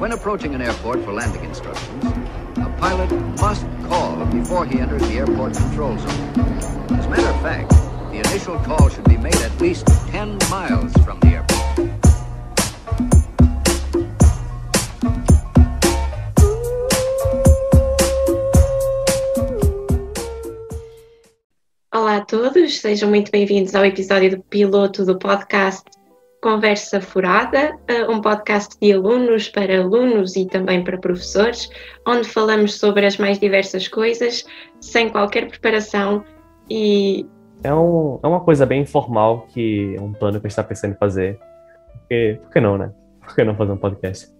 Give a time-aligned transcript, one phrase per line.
[0.00, 2.04] When approaching an airport for landing instructions,
[2.56, 6.40] a pilot must call before he enters the airport control zone.
[6.96, 7.68] As a matter of fact,
[8.10, 11.90] the initial call should be made at least 10 miles from the airport.
[21.92, 25.99] Olá a todos, sejam muito bem-vindos ao episódio do piloto do podcast
[26.40, 31.68] Conversa Furada, eh, um podcast de alunos para alunos e também para professores,
[32.06, 34.46] onde falamos sobre as mais diversas coisas,
[34.80, 36.24] sem qualquer preparação
[36.68, 37.26] e.
[37.62, 40.64] É, um, é uma coisa bem informal que é um plano que a gente está
[40.64, 41.38] pensando em fazer.
[41.92, 42.90] Porque, por que não, né?
[43.20, 44.32] Por que não fazer um podcast?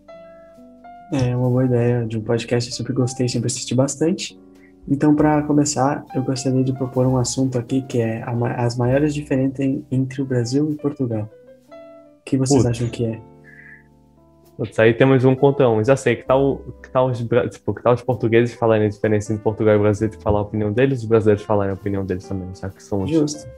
[1.12, 4.40] É uma boa ideia de um podcast, eu sempre gostei, sempre assisti bastante.
[4.88, 8.24] Então, para começar, eu gostaria de propor um assunto aqui que é
[8.56, 11.28] as maiores diferenças entre o Brasil e Portugal.
[12.20, 12.78] O que vocês Putz.
[12.78, 13.20] acham que é?
[14.56, 15.82] Putz, aí temos um contra um.
[15.82, 19.32] Já sei que tal, que tal, os, tipo, que tal os portugueses falarem a diferença
[19.32, 22.28] entre Portugal e Brasil de falar a opinião deles, os brasileiros falarem a opinião deles
[22.28, 23.48] também, já que são Justo.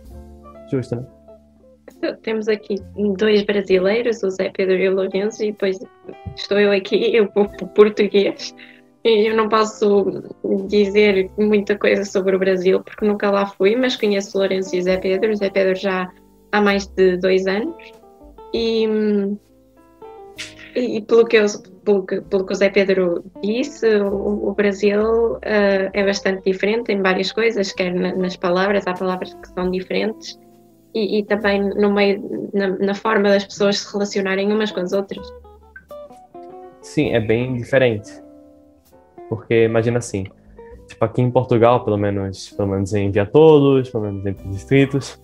[0.71, 1.07] justo, né?
[2.23, 2.77] Temos aqui
[3.17, 5.79] dois brasileiros, o Zé Pedro e o Lourenço, e depois
[6.37, 8.55] estou eu aqui, eu vou para o português.
[9.05, 10.23] E eu não posso
[10.69, 14.79] dizer muita coisa sobre o Brasil, porque nunca lá fui, mas conheço o Lourenço e
[14.79, 15.33] o Zé Pedro.
[15.33, 16.09] O Zé Pedro já
[16.53, 17.75] há mais de dois anos.
[18.55, 18.87] E,
[20.75, 21.47] e pelo, que eu,
[21.85, 26.91] pelo, que, pelo que o Zé Pedro disse, o, o Brasil eh, é bastante diferente
[26.93, 30.39] em várias coisas, quer na- nas palavras, há palavras que são diferentes,
[30.95, 34.93] e, e também no meio, na, na forma das pessoas se relacionarem umas com as
[34.93, 35.27] outras.
[36.81, 38.11] Sim, é bem diferente.
[39.29, 40.25] Porque imagina assim,
[40.87, 44.55] tipo aqui em Portugal, pelo menos, pelo menos em Via Todos, pelo menos entre os
[44.57, 45.23] distritos,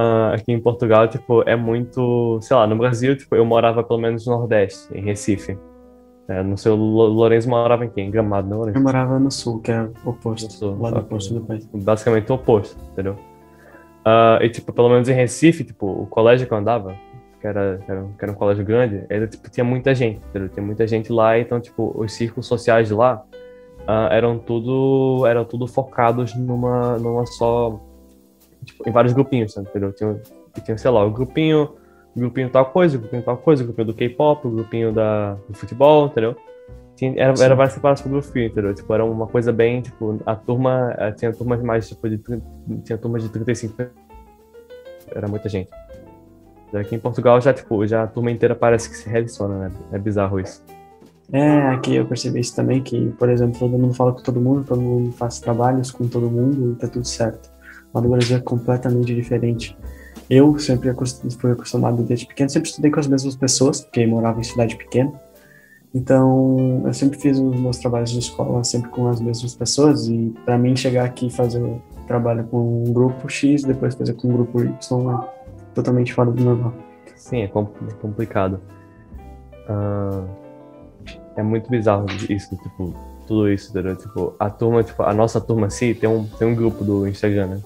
[0.00, 4.00] ah, aqui em Portugal, tipo, é muito, sei lá, no Brasil, tipo, eu morava pelo
[4.00, 5.58] menos no Nordeste, em Recife.
[6.28, 8.06] É, não sei, o Lo- Lourenço morava em quem?
[8.06, 8.78] Em Gramado, não, Lourenço?
[8.78, 11.66] Eu morava no sul, que é o oposto, sul, lado oposto do país.
[11.74, 13.16] basicamente o oposto, entendeu?
[14.04, 16.94] Ah, e, tipo, pelo menos em Recife, tipo, o colégio que eu andava,
[17.40, 20.20] que era, que era, um- que era um colégio grande, era, tipo, tinha muita gente,
[20.30, 20.48] entendeu?
[20.48, 23.22] Tinha muita gente lá, então, tipo, os círculos sociais de lá
[23.86, 27.80] ah, eram tudo, eram tudo focados numa, numa só,
[28.64, 29.92] tipo, em vários grupinhos, entendeu?
[29.92, 30.20] Tinha,
[30.64, 31.74] tinha, sei lá, o grupinho,
[32.14, 35.34] o grupinho tal coisa, o grupinho tal coisa, o grupinho do K-pop, o grupinho da,
[35.48, 36.36] do futebol, entendeu?
[36.96, 37.44] Tinha, era, Sim.
[37.44, 38.74] era vários separados por grupinho, entendeu?
[38.74, 42.20] Tipo, era uma coisa bem, tipo, a turma, eh, tinha turmas mais, tipo, de,
[42.84, 43.88] tinha turmas de 35 pe-
[45.12, 45.70] era muita gente.
[46.74, 49.72] Aqui em Portugal já, tipo, já a turma inteira parece que se relaciona, né?
[49.92, 50.62] É bizarro isso.
[51.32, 54.64] É, aqui eu percebi isso também, que, por exemplo, todo mundo fala com todo mundo,
[54.64, 57.50] todo mundo faz trabalhos com todo mundo e tá tudo certo.
[57.92, 59.76] Lá no Brasil é completamente diferente.
[60.28, 60.92] Eu sempre
[61.38, 65.12] fui acostumado desde pequeno, sempre estudei com as mesmas pessoas, porque morava em cidade pequena.
[65.92, 70.32] Então, eu sempre fiz os meus trabalhos de escola sempre com as mesmas pessoas e
[70.44, 74.28] para mim chegar aqui e fazer o trabalho com um grupo X, depois fazer com
[74.28, 75.28] um grupo Y é
[75.74, 76.72] totalmente fora do normal.
[77.16, 77.48] Sim, é é
[78.00, 78.60] complicado.
[79.68, 80.24] Ah,
[81.36, 82.94] é muito bizarro isso, tipo,
[83.26, 83.96] tudo isso, entendeu?
[83.96, 87.46] Tipo, a turma, tipo, a nossa turma assim, tem um, tem um grupo do Instagram,
[87.46, 87.60] né?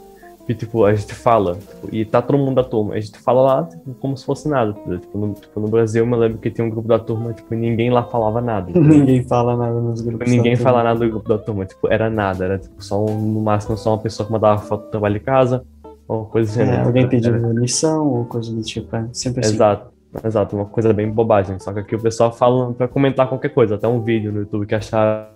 [0.47, 3.41] Que, tipo, a gente fala, tipo, e tá todo mundo da turma, a gente fala
[3.41, 4.99] lá, tipo, como se fosse nada, entendeu?
[4.99, 7.55] Tipo, no, tipo, no Brasil, eu me lembro que tinha um grupo da turma, tipo,
[7.55, 8.69] e ninguém lá falava nada.
[8.71, 8.99] entendeu?
[8.99, 10.31] Ninguém fala nada nos grupos.
[10.31, 10.85] Ninguém fala turma.
[10.93, 13.93] nada do grupo da turma, tipo, era nada, era tipo só um, no máximo só
[13.93, 15.65] uma pessoa que mandava foto do trabalho de casa,
[16.07, 16.87] ou coisa do É, gênero.
[16.89, 19.55] alguém Era- pedindo lição ou coisa do tipo, é sempre assim.
[19.55, 21.59] Exato, exato, uma coisa bem bobagem.
[21.59, 24.67] Só que aqui o pessoal fala pra comentar qualquer coisa, até um vídeo no YouTube
[24.67, 25.33] que achar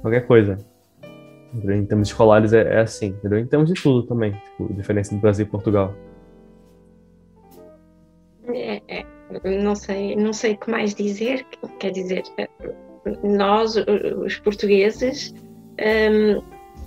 [0.00, 0.56] qualquer coisa.
[1.52, 1.76] Entendeu?
[1.76, 3.38] Em termos escolares é, é assim, entendeu?
[3.38, 5.94] Em termos de tudo também, tipo, diferença do Brasil e Portugal.
[8.48, 9.06] É, é,
[9.44, 11.44] não sei, não sei o que mais dizer.
[11.78, 12.48] Quer dizer, eh,
[13.22, 15.34] nós, os portugueses,
[15.78, 16.42] hum,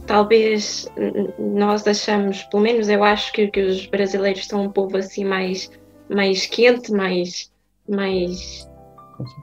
[0.06, 4.98] talvez hum, nós achamos, pelo menos eu acho que, que os brasileiros são um povo
[4.98, 5.72] assim mais,
[6.10, 7.52] mais quente, mais,
[7.88, 8.70] mais,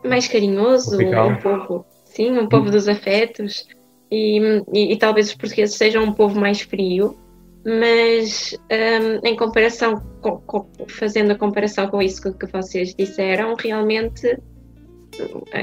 [0.05, 1.29] mais carinhoso, Tropical.
[1.29, 3.67] um povo, sim, um povo dos afetos.
[4.11, 4.39] E,
[4.73, 7.17] e, e talvez os portugueses sejam um povo mais frio,
[7.65, 13.55] mas hum, em comparação com, com- fazendo a comparação com isso que, que vocês disseram,
[13.55, 14.37] realmente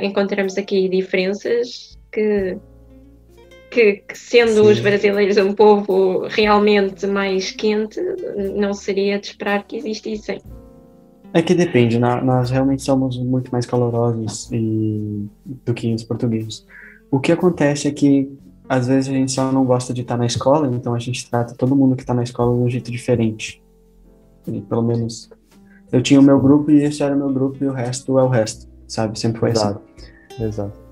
[0.02, 2.58] encontramos aqui diferenças que,
[3.72, 4.72] que, que sendo Sim.
[4.72, 8.00] os brasileiros um povo realmente mais quente,
[8.56, 10.40] não seria de esperar que existissem.
[11.34, 16.66] É que depende, nós realmente somos muito mais calorosos e, do que os portugueses.
[17.09, 18.31] O que acontece é que
[18.69, 21.56] às vezes a gente só não gosta de estar na escola, então a gente trata
[21.56, 23.62] todo mundo que está na escola de um jeito diferente.
[24.45, 25.30] E, pelo menos
[25.92, 28.24] eu tinha o meu grupo e esse era o meu grupo e o resto é
[28.24, 28.68] o resto.
[28.88, 29.18] sabe?
[29.18, 29.81] Sempre foi Exato.
[29.98, 30.44] assim.
[30.44, 30.88] Exato.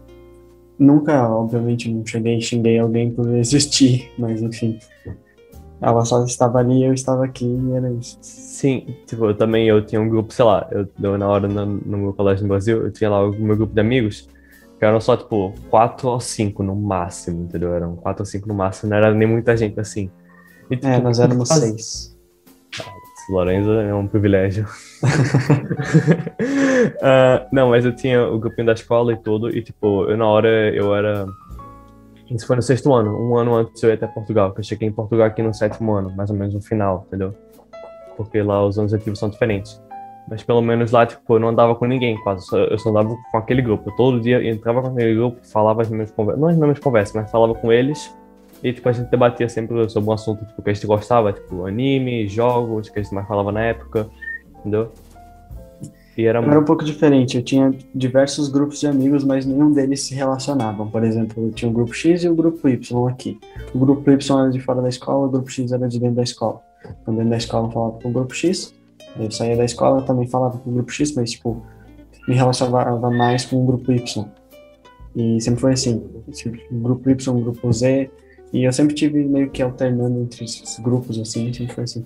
[0.78, 4.80] Nunca, obviamente, não cheguei e xinguei alguém por existir, mas enfim.
[5.82, 8.18] Ela só estava ali, eu estava aqui e era isso.
[8.22, 11.66] Sim, tipo, eu também eu tinha um grupo, sei lá, eu, eu na hora no,
[11.66, 14.30] no meu colégio no Brasil, eu tinha lá o meu grupo de amigos,
[14.82, 17.74] eram só, tipo, quatro ou cinco no máximo, entendeu?
[17.74, 20.10] Eram quatro ou cinco no máximo, não era nem muita gente assim.
[20.70, 22.16] E, tipo, É, nós éramos faz- seis.
[23.30, 24.68] Lorenzo é um privilégio.
[27.02, 30.26] Ah, não, mas eu tinha o grupinho da escola e tudo, e tipo, eu na
[30.28, 31.26] hora eu era.
[32.30, 34.88] Isso foi no sexto ano, um ano antes eu ia até Portugal, que eu cheguei
[34.88, 37.34] em Portugal aqui no sétimo ano, mais ou menos no final, entendeu?
[38.18, 39.82] Porque lá os anos letivos são diferentes.
[40.28, 43.38] Mas pelo menos lá, tipo, eu não andava com ninguém quase, eu só andava com
[43.38, 43.90] aquele grupo.
[43.90, 47.16] Eu todo dia entrava com aquele grupo, falava as mesmas conversas, não as mesmas conversas,
[47.16, 48.12] mas falava com eles,
[48.64, 51.68] e tipo, a gente debatia sempre sobre um assunto tipo, que a gente gostava, tipo,
[51.68, 54.10] anime, jogos, que a gente mais falava na época,
[54.60, 54.92] entendeu?
[56.18, 57.38] E era era um pouco diferente.
[57.38, 60.90] Eu tinha diversos grupos de amigos, mas nenhum deles se relacionavam.
[60.90, 63.38] Por exemplo, eu tinha o grupo X e o grupo Y aqui.
[63.74, 66.24] O grupo Y era de fora da escola, o grupo X era de dentro da
[66.24, 66.62] escola.
[67.02, 68.74] Então, dentro da escola eu falava com o grupo X,
[69.20, 71.66] eu saía da escola também falava com o grupo X, mas, tipo,
[72.28, 74.26] me relacionava mais com o grupo Y.
[75.16, 78.10] E sempre foi assim: tipo, grupo Y, grupo Z.
[78.54, 82.06] E eu sempre tive meio que alternando entre esses grupos, assim, sempre foi assim.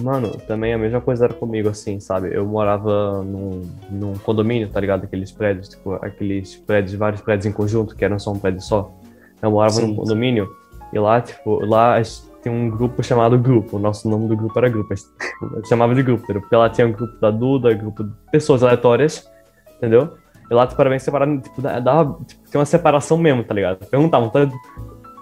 [0.00, 2.34] Mano, também a mesma coisa era comigo, assim, sabe?
[2.34, 5.04] Eu morava num, num condomínio, tá ligado?
[5.04, 8.92] Aqueles prédios, tipo, aqueles prédios, vários prédios em conjunto, que eram só um prédio só.
[9.40, 9.88] Eu morava Sim.
[9.88, 10.48] num condomínio,
[10.92, 13.76] e lá, tipo, lá a gente tem um grupo chamado Grupo.
[13.76, 14.94] O nosso nome do grupo era Grupo.
[15.68, 16.26] Chamava de Grupo?
[16.26, 19.28] Porque lá tinha um grupo da Duda, grupo de pessoas aleatórias,
[19.76, 20.10] entendeu?
[20.50, 23.54] E lá, tipo, era bem separado, tipo, da- dava, tipo, tinha uma separação mesmo, tá
[23.54, 23.78] ligado?
[23.86, 24.46] Perguntavam, tá,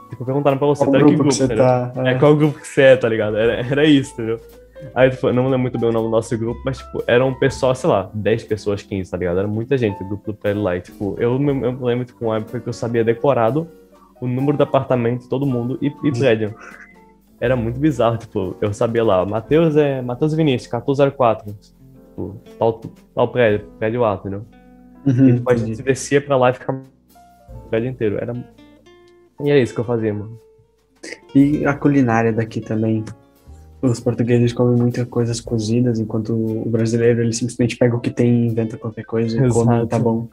[0.08, 1.64] tipo, perguntaram pra você, Qual tá grupo que que grupo, você entendeu?
[1.64, 1.92] tá?
[2.04, 3.36] É, qual grupo que você é, tá ligado?
[3.36, 4.40] Era, era isso, entendeu?
[4.94, 7.34] Aí, tipo, não lembro muito bem o nome do nosso grupo, mas, tipo, era um
[7.34, 9.38] pessoal, sei lá, 10 pessoas, 15, tá ligado?
[9.38, 10.74] Era muita gente, o grupo do prédio lá.
[10.76, 13.68] E, tipo, eu, me- eu lembro, tipo, uma época que eu sabia decorado
[14.20, 16.54] o número do apartamento todo mundo e, e prédio.
[17.40, 21.54] Era muito bizarro, tipo, eu sabia lá, Matheus é Matheus Vinícius, 1404.
[22.10, 22.80] Tipo, tal,
[23.14, 24.44] tal prédio, prédio A, entendeu?
[25.06, 26.82] Uhum, E tipo, a gente descia pra lá e ficava
[27.64, 28.18] o prédio inteiro.
[28.20, 28.34] Era...
[29.42, 30.38] E é isso que eu fazia, mano.
[31.34, 33.04] E a culinária daqui também.
[33.80, 38.48] Os portugueses comem muitas coisas cozidas, enquanto o brasileiro ele simplesmente pega o que tem,
[38.48, 39.86] inventa qualquer coisa e come, Exato.
[39.86, 40.28] tá bom.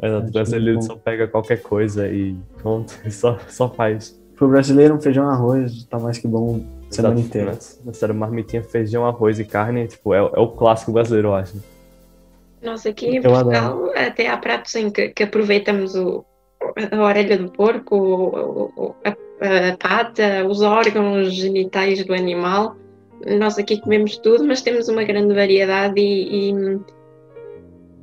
[0.00, 4.16] Mas o Acho brasileiro só pega qualquer coisa e pronto, só, só faz.
[4.36, 6.60] Pro brasileiro, um feijão arroz tá mais que bom
[6.90, 7.20] a semana Exato.
[7.28, 7.52] inteira.
[7.52, 11.34] Nossa, Nossa, era marmitinha, feijão, arroz e carne, tipo, é, é o clássico brasileiro, eu
[11.34, 11.54] acho.
[12.62, 16.24] Nós aqui em Portugal até há pratos em que, que aproveitamos o,
[16.90, 19.10] a orelha do porco, o- o- a,
[19.72, 22.76] a pata, os órgãos genitais do animal.
[23.38, 26.50] Nós aqui comemos tudo, mas temos uma grande variedade e,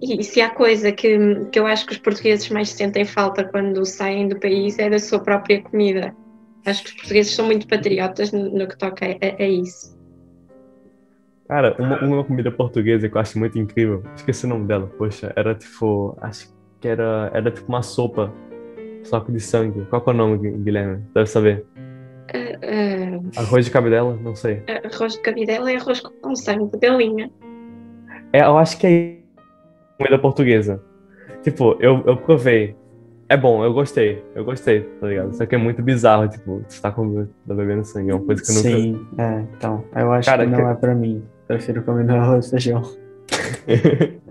[0.01, 3.44] e, e se há coisa que, que eu acho que os portugueses mais sentem falta
[3.44, 6.15] quando saem do país é da sua própria comida.
[6.65, 9.98] Acho que os portugueses são muito patriotas no, no que toca a, a isso.
[11.48, 15.33] Cara, uma, uma comida portuguesa que eu acho muito incrível, esqueci o nome dela, poxa,
[15.36, 16.50] era tipo, acho
[16.80, 18.31] que era, era tipo uma sopa,
[19.04, 19.86] só que de sangue.
[19.89, 21.04] Qual que é o nome, Gui- Guilherme?
[21.13, 21.65] Deve saber.
[22.33, 24.18] Ah, Arroz de cabidela?
[24.24, 24.63] Não sei.
[24.94, 27.30] arroz de cabidela é arroz com sangue de galinha.
[28.31, 29.18] É, eu acho que é
[29.98, 30.81] comida portuguesa.
[31.44, 32.75] Tipo, eu, eu provei.
[33.33, 34.23] É bom, eu gostei.
[34.35, 35.33] Eu gostei, tá ligado?
[35.35, 38.11] Só que é muito bizarro, tipo, você tá, comendo, tá bebendo sangue.
[38.11, 38.69] É uma coisa que eu nunca.
[38.69, 39.83] Sim, é, então.
[39.95, 41.23] Eu acho Cara, que não que- é pra mim.
[41.47, 42.81] Prefiro comer meu arroz e feijão.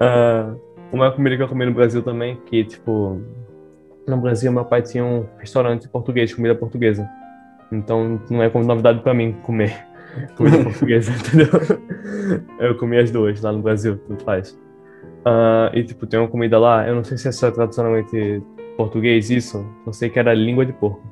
[0.00, 0.54] Ah,
[0.90, 3.20] uma comida que eu comi no Brasil também, que, tipo,
[4.06, 7.06] no Brasil meu pai tinha um restaurante português, comida portuguesa.
[7.70, 9.76] Então não é como novidade pra mim comer
[10.36, 11.48] comida portuguesa, entendeu?
[12.58, 14.58] Eu comi as duas lá no Brasil, tudo faz.
[15.24, 18.42] Ah, e, tipo, tem uma comida lá, eu não sei se é só tradicionalmente
[18.76, 21.02] português isso, eu sei que era língua de porco.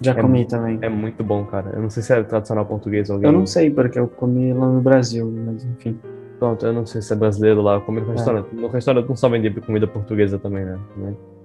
[0.00, 0.78] Já É comi também.
[0.80, 1.70] É muito bom, cara.
[1.74, 3.28] Eu não sei se é tradicional português ou alguém.
[3.32, 5.98] Eu não sei, porque eu comi lá no Brasil, mas enfim.
[6.38, 8.12] Pronto, eu não sei se é brasileiro lá, eu comi no É.
[8.12, 8.54] restaurante.
[8.54, 10.78] No restaurante não só vendia comida portuguesa também, né?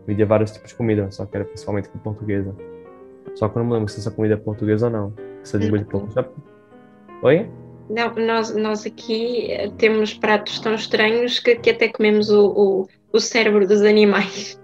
[0.06, 2.54] Vendia vários tipos de comida, só que era principalmente com portuguesa.
[3.34, 5.14] Só que eu não lembro se essa comida é portuguesa ou não.
[5.42, 6.10] Essa língua de porco.
[6.14, 6.26] Já-
[7.24, 7.50] Oi?
[7.90, 12.88] Não, nós, nós aqui eh, temos pratos tão estranhos que, que até comemos o, o,
[13.12, 14.60] o cérebro dos animais.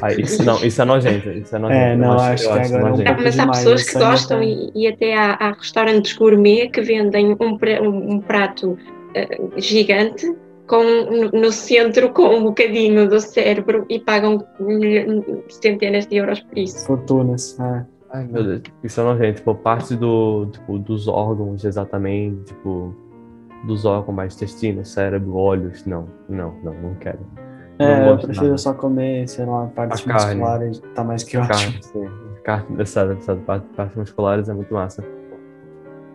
[0.00, 1.30] Ah, isso, não, isso é nojento.
[1.30, 1.80] Isso é nojento.
[1.80, 3.04] É, não, acho, acho que agora é.
[3.04, 7.36] Não, mas há pessoas que gostam e, e até há, há restaurantes gourmet que vendem
[7.40, 8.78] um, um, prato
[9.14, 10.32] eh, gigante
[10.66, 10.84] com,
[11.32, 14.44] no, centro com um bocadinho do cérebro e pagam
[15.48, 16.86] centenas de euros por isso.
[16.86, 17.58] Fortunas.
[17.58, 17.95] É.
[18.12, 18.62] Ai, meu Deus.
[18.84, 19.36] Isso é nojento.
[19.38, 22.94] Tipo, parte do, tipo, dos órgãos exatamente, tipo...
[23.66, 25.84] dos órgãos mais intestinos, cérebro, olhos.
[25.86, 27.18] Não, não, não, não quero.
[27.78, 28.58] Não É, eu prefiro nada.
[28.58, 30.34] só comer, sei lá, partes A carne.
[30.36, 31.54] musculares, tá mais que ótimo.
[31.54, 32.08] Carne, sim.
[32.44, 35.04] Carne, essa parte, partes musculares é muito massa.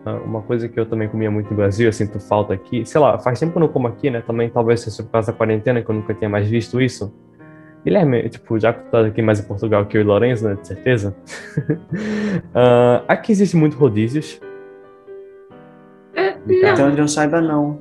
[0.04, 3.00] Ah, Uma coisa que eu também comia muito no Brasil, eu sinto falta aqui, sei
[3.00, 4.20] lá, faz tempo que eu não como aqui, né?
[4.22, 7.14] Também talvez seja por causa da quarentena, que eu nunca tinha mais visto isso.
[7.84, 10.54] Guilherme, tipo, já que tu tá aqui mais em Portugal que eu e Lourenço, né?
[10.60, 11.14] De certeza.
[12.54, 14.40] Ah, aqui existe muito rodízios.
[16.16, 17.80] Ah, Até não, onde eu saiba, não.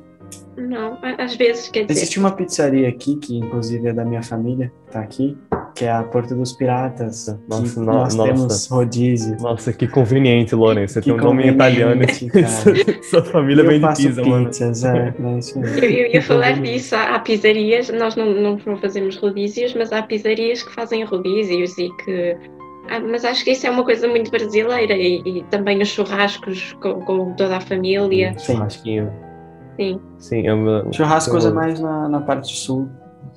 [0.56, 2.02] não, às vezes quer dizer.
[2.02, 5.38] Existe uma pizzaria aqui, que inclusive é da minha família, que tá aqui,
[5.82, 7.36] que é a Porta dos Piratas.
[7.50, 8.32] Nossa, que no- nós nossa.
[8.32, 9.36] temos rodízio.
[9.42, 10.94] Noa que conveniente, Lourenço.
[10.94, 12.04] Você Que tem um nome italiano.
[13.02, 14.46] Sua família vem de faço pizza, mano.
[14.46, 15.66] pizzas, é, é isso aí.
[15.66, 20.62] Eu, eu ia falar disso, há, pizzarias, nós não, não, fazemos rodízios, mas há pizzarias
[20.62, 22.38] que fazem rodízios e que.
[22.88, 26.74] ah, mas acho que isso é uma coisa muito brasileira e, e também os churrascos
[26.80, 28.38] com, com toda a família.
[28.38, 28.54] Sim.
[28.54, 29.12] Churrasquinho.
[29.78, 30.00] Sim.
[30.20, 32.88] Sim, eu, Churrasco eu- usa mais na, na parte sul,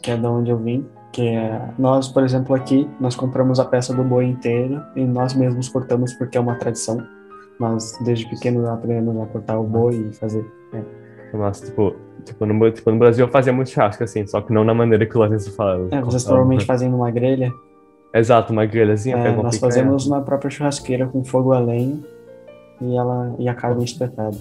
[0.02, 0.84] que é da onde eu vim.
[1.14, 5.32] Que é, nós, por exemplo, aqui, nós compramos a peça do boi inteiro e nós
[5.32, 6.98] mesmos cortamos porque é uma tradição.
[7.60, 10.44] Nós, desde pequeno, aprendemos a cortar o boi e fazer.
[11.32, 11.94] Nossa, tipo,
[12.24, 15.06] tipo, no, tipo, no Brasil eu fazia muito churrasco, assim, só que não na maneira
[15.06, 15.86] que o Lourenço fala.
[15.92, 17.52] É, vocês provavelmente fazem numa grelha.
[18.12, 19.60] Exato, uma grelhazinha, É, nós picanha.
[19.60, 21.96] fazemos na própria churrasqueira com fogo a lenha
[22.80, 24.36] e, ela, e a carne espetada.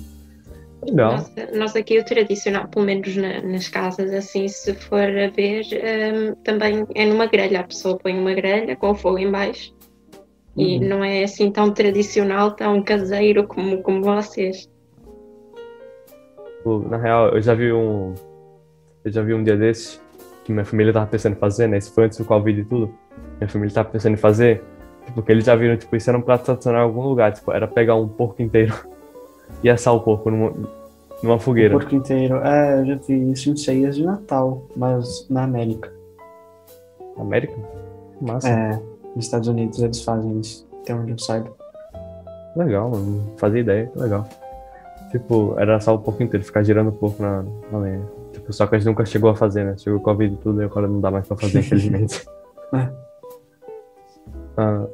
[0.85, 1.11] Legal.
[1.13, 5.63] Nós, nós aqui o tradicional, pelo menos na- nas casas, assim, se for a ver,
[5.71, 7.61] hum, também é numa grelha.
[7.61, 9.73] A pessoa põe uma grelha com fogo em baixo
[10.57, 10.87] e Uhum.
[10.87, 14.69] não é assim tão tradicional, tão caseiro como, como vocês.
[16.89, 18.13] Na real, eu já vi um.
[19.03, 20.01] Eu já vi um dia desses
[20.45, 21.77] que minha família tava pensando em fazer, né?
[21.77, 22.93] Isso foi antes do Covid e tudo.
[23.37, 24.63] Minha família tava pensando em fazer.
[25.05, 27.33] Tipo, que eles já viram, tipo, isso era um prato tradicional em algum lugar.
[27.33, 28.73] Tipo, era pegar um porco inteiro
[29.63, 30.53] e assar o porco numa,
[31.21, 31.71] numa O fogueira.
[31.77, 32.37] porco inteiro.
[32.37, 35.91] É, eu já vi isso em ceias de Natal, mas na América.
[37.17, 37.53] América?
[38.21, 38.49] Massa.
[38.49, 38.79] É,
[39.15, 41.51] nos Estados Unidos eles fazem isso, até onde eu saiba.
[42.55, 43.31] Legal, mano.
[43.37, 43.91] Fazia ideia.
[43.95, 44.27] Legal.
[45.11, 48.01] Tipo, era assar o porco inteiro, ficar girando o porco na, na lenha.
[48.31, 49.75] Tipo, só que a gente nunca chegou a fazer, né?
[49.77, 52.25] Chegou o Covid e tudo e agora não dá mais pra fazer, infelizmente.
[52.73, 52.89] É.
[54.57, 54.85] Ah,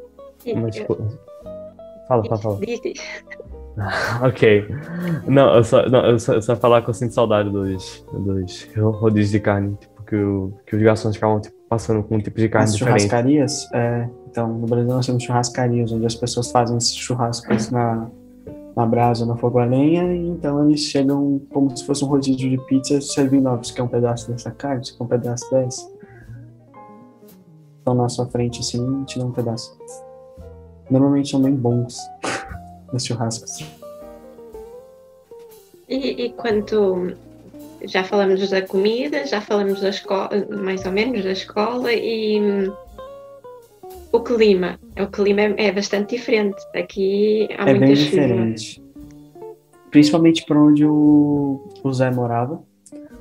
[0.62, 0.98] mas, tipo...
[2.08, 2.60] Fala, fala, fala.
[4.22, 4.68] Ok.
[5.28, 8.68] Não, eu só, não, eu só, eu só falar que eu sinto saudade dos, dos
[8.76, 9.76] rodízios de carne.
[9.80, 12.74] Tipo, que, o, que os garçons ficavam tipo, passando com um tipo de carne As
[12.76, 13.02] diferente.
[13.02, 18.10] churrascarias, é, então no Brasil nós temos churrascarias, onde as pessoas fazem esses churrascos na,
[18.76, 22.50] na brasa, no fogo a lenha, e então eles chegam como se fosse um rodízio
[22.50, 25.88] de pizza, servindo, ó, você quer um pedaço dessa carne, você quer um pedaço dessa.
[27.78, 29.78] Estão na sua frente assim te dão um pedaço.
[30.90, 32.00] Normalmente são bem bons
[32.94, 33.66] os churrascos.
[35.88, 37.14] E, e quanto
[37.86, 42.74] já falamos da comida, já falamos da escola, mais ou menos da escola e hum,
[44.12, 44.80] o clima.
[45.00, 46.58] O clima é, é bastante diferente.
[46.76, 48.12] Aqui há É muita bem chuva.
[48.12, 48.84] diferente.
[49.90, 52.62] Principalmente por onde o, o Zé morava,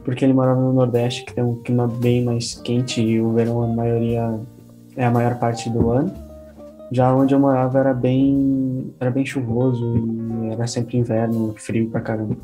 [0.05, 3.63] porque ele morava no Nordeste, que tem um clima bem mais quente e o verão
[3.63, 4.39] a maioria
[4.97, 6.13] é a maior parte do ano.
[6.91, 9.95] Já onde eu morava era bem era bem chuvoso
[10.45, 12.37] e era sempre inverno, frio pra caramba.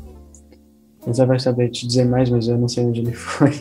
[1.11, 3.51] Zé vai saber te dizer mais, mas eu não sei onde ele foi.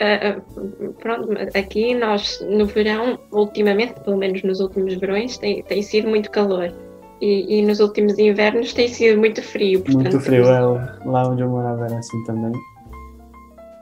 [0.00, 5.62] Ah, ah, pronto, mas aqui nós no verão, ultimamente, pelo menos nos últimos verões, tem,
[5.62, 6.72] tem sido muito calor.
[7.20, 9.80] E, e nos últimos invernos tem sido muito frio.
[9.80, 10.60] Muito portanto, frio, é,
[11.04, 12.52] lá onde eu morava era assim também.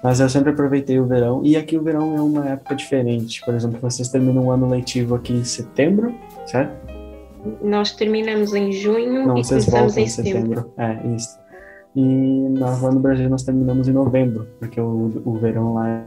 [0.03, 3.45] Mas eu sempre aproveitei o verão, e aqui o verão é uma época diferente.
[3.45, 6.15] Por exemplo, vocês terminam um ano letivo aqui em setembro,
[6.47, 6.73] certo?
[7.63, 10.61] Nós terminamos em junho Não, e vocês começamos voltam em em setembro.
[10.61, 10.73] setembro.
[10.77, 11.39] É, isso.
[11.97, 16.03] E nós lá no Brasil nós terminamos em novembro, porque o, o verão lá é.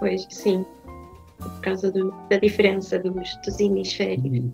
[0.00, 0.64] Pois, sim.
[1.38, 4.44] Por causa do- da diferença dos, dos hemisférios.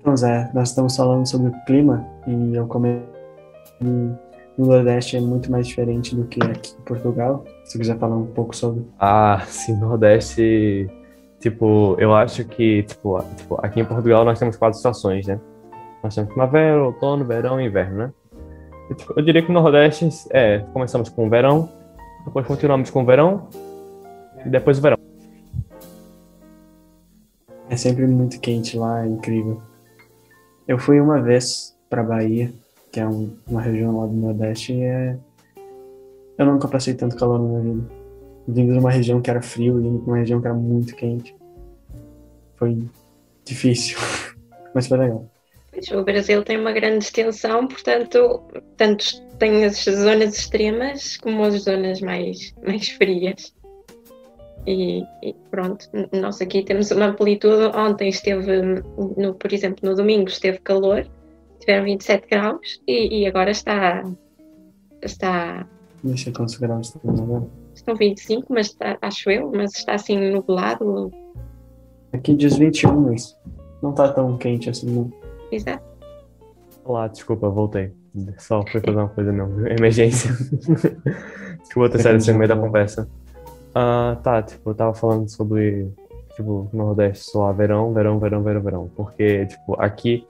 [0.00, 3.02] Então, Zé, nós estamos falando sobre o clima, e eu comentei
[3.78, 4.12] que
[4.56, 7.44] no Nordeste é muito mais diferente do que aqui em Portugal.
[7.64, 8.84] Se você quiser falar um pouco sobre.
[8.98, 10.88] Ah, sim, Nordeste.
[11.38, 15.40] Tipo, eu acho que, tipo, tipo, aqui em Portugal nós temos quatro estações, né?
[16.02, 18.12] Nós temos primavera, outono, verão e inverno, né?
[18.90, 21.70] E, tipo, eu diria que no Nordeste, é, começamos com o verão,
[22.26, 23.48] depois continuamos com o verão,
[24.44, 24.98] e depois o verão.
[27.70, 29.62] É sempre muito quente lá, é incrível.
[30.66, 32.52] Eu fui uma vez pra Bahia,
[32.92, 35.16] que é um- uma região lá do Nordeste, e é...
[36.38, 38.00] eu nunca passei tanto calor na minha vida.
[38.48, 41.34] Vindo de uma região que era frio e pra uma região que era muito quente.
[42.56, 42.78] Foi
[43.44, 43.98] difícil,
[44.74, 45.26] mas foi legal.
[45.92, 48.42] O Brasil tem uma grande extensão, portanto,
[48.76, 53.54] tanto tem as zonas extremas como as zonas mais, mais frias.
[54.66, 57.74] E, e pronto, nós aqui temos uma amplitude.
[57.76, 58.60] Ontem esteve,
[59.16, 61.06] no, por exemplo, no domingo esteve calor,
[61.60, 64.04] tiveram 27 graus e, e agora está,
[65.02, 65.66] está,
[66.02, 67.46] Não sei quantos graus estamos agora.
[67.74, 71.10] estão 25, mas está, acho eu, mas está assim nublado.
[72.12, 73.36] Aqui diz 21, mas
[73.82, 75.12] não tá tão quente assim, não.
[75.52, 75.84] Exato.
[76.84, 77.92] Olá, desculpa, voltei.
[78.38, 80.32] Só fui fazer uma coisa mesmo, emergência.
[81.62, 83.08] desculpa ter saído assim no meio da conversa.
[83.74, 85.88] Ah, tá, tipo, eu tava falando sobre,
[86.34, 88.90] tipo, Nordeste só verão, verão, verão, verão, verão.
[88.96, 90.26] Porque, tipo, aqui,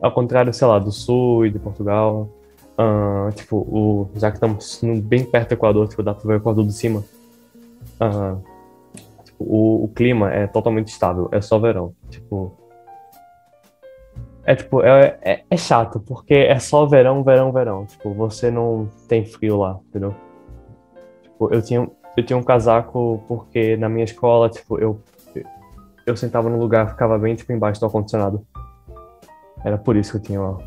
[0.00, 2.28] ao contrário, sei lá, do Sul e de Portugal,
[2.76, 6.34] ah, tipo, o, já que estamos no- bem perto do Equador, tipo, dá pra ver
[6.34, 7.04] o Equador de cima,
[8.00, 8.36] ah,
[9.24, 11.92] tipo, o, o clima é totalmente estável, é só verão.
[12.10, 12.52] Tipo,
[14.44, 17.84] é tipo, é, é, é chato, porque é só verão, verão, verão.
[17.84, 20.14] Tipo, você não tem frio lá, entendeu?
[21.22, 24.98] Tipo, eu tinha, eu tinha um casaco porque na minha escola, tipo, eu,
[26.06, 28.46] eu sentava num lugar, ficava bem, tipo, embaixo do ar-condicionado.
[29.64, 30.58] Era por isso que eu tinha, ó.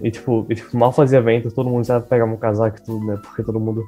[0.00, 3.04] E, tipo, e, tipo, mal fazia vento, todo mundo já pegava um casaco e tudo,
[3.06, 3.18] né?
[3.22, 3.82] Porque todo mundo,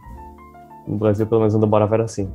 [0.86, 2.28] no Brasil, pelo menos onde eu morava, era assim.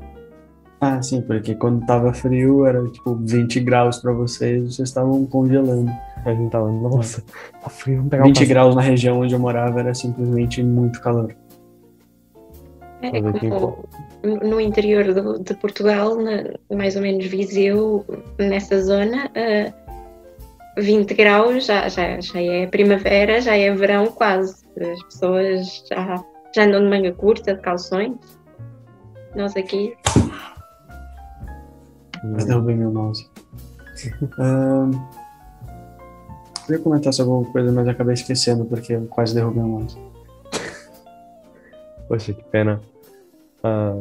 [0.79, 5.89] Ah, sim, porque quando tava frio era tipo 20 graus pra vocês, vocês estavam congelando.
[6.25, 7.23] A gente tava, nossa,
[7.61, 8.49] tá frio, vamos pegar um 20 casaco.
[8.53, 11.33] graus na região onde eu morava era simplesmente muito calor.
[13.01, 13.85] É como
[14.23, 18.05] no interior do- de Portugal, na- mais ou menos Viseu,
[18.39, 19.73] nessa zona, ah,
[20.77, 24.63] 20 graus já, já, já é primavera, já é verão quase.
[24.79, 26.23] As pessoas já,
[26.55, 28.15] já andam de manga curta, de calções.
[29.35, 29.95] Nós aqui,
[32.23, 33.29] Mas derrubei meu mouse.
[34.39, 34.91] Ahn,
[36.69, 39.97] eu ia comentar sobre alguma coisa, mas acabei esquecendo porque eu quase derrubei o mouse.
[42.07, 42.79] Poxa, que pena.
[43.63, 43.99] Ah,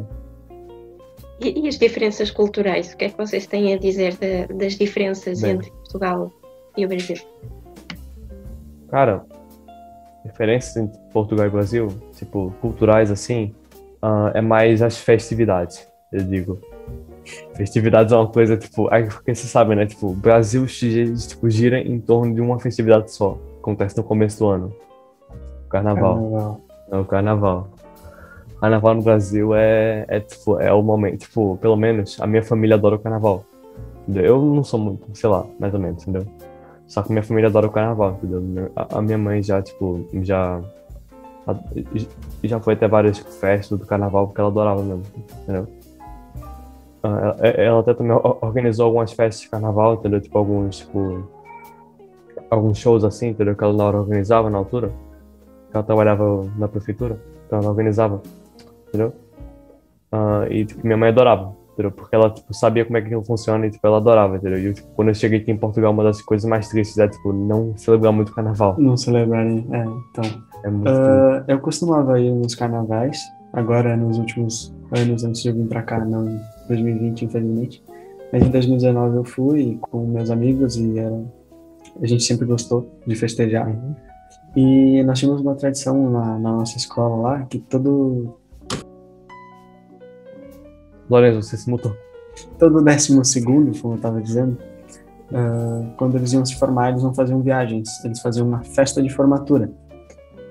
[1.39, 2.93] e, e as diferenças culturais?
[2.93, 5.51] O que é que vocês têm a dizer da- das diferenças Bem.
[5.51, 6.31] entre Portugal
[6.77, 7.17] e o Brasil?
[8.89, 9.25] Cara,
[10.25, 13.53] diferenças entre Portugal e Brasil, tipo, culturais assim,
[14.01, 16.59] ah, é mais as festividades, eu digo.
[17.55, 19.85] Festividades é uma coisa, tipo, aí porque você sabe, né?
[19.85, 23.37] Tipo, o Brasil tipo, gira em torno de uma festividade só.
[23.59, 24.75] Acontece no começo do ano.
[25.65, 26.15] O carnaval.
[26.15, 26.61] Carnaval.
[26.91, 27.69] É o carnaval.
[28.59, 31.19] Carnaval no Brasil é, é, tipo, é o momento.
[31.19, 33.45] Tipo, pelo menos a minha família adora o carnaval.
[34.01, 34.25] Entendeu?
[34.25, 36.25] Eu não sou muito, sei lá, mais ou menos, entendeu?
[36.87, 38.71] Só que minha família adora o carnaval, entendeu?
[38.75, 40.61] A, minha mãe já, tipo, já.
[42.43, 45.03] já foi até várias festas do carnaval porque ela adorava mesmo,
[45.41, 45.67] entendeu?
[47.01, 50.21] Ah, Ela, ela até também organizou algumas festas de carnaval, entendeu?
[50.21, 51.27] Tipo, alguns, tipo.
[52.49, 53.55] Alguns shows assim, entendeu?
[53.55, 54.91] Que ela organizava na altura.
[55.73, 58.21] Ela trabalhava na prefeitura, então ela organizava,
[58.87, 59.11] entendeu?
[60.11, 61.91] Ah, e tipo, minha mãe adorava, entendeu?
[61.91, 64.59] Porque ela tipo, sabia como é que aquilo funciona e tipo, ela adorava, entendeu?
[64.59, 67.33] E tipo, quando eu cheguei aqui em Portugal, uma das coisas mais tristes é tipo,
[67.33, 68.75] não celebrar muito o carnaval.
[68.79, 70.43] Não celebrarem, é, então.
[70.63, 70.89] É muito.
[70.89, 73.19] Ah, eu costumava ir nos carnavais,
[73.51, 77.83] agora nos últimos anos, antes de eu vir pra cá, não em 2020, infelizmente.
[78.31, 81.21] Mas em 2019 eu fui com meus amigos e era,
[82.01, 83.71] a gente sempre gostou de festejar.
[84.55, 88.37] E nós tínhamos uma tradição na, na nossa escola lá, que todo,
[91.13, 91.95] Lourenço, você se mutou.
[92.57, 94.57] todo décimo segundo, como eu estava dizendo,
[95.31, 99.09] ah, quando eles iam se formar, eles não faziam viagens, eles faziam uma festa de
[99.09, 99.71] formatura.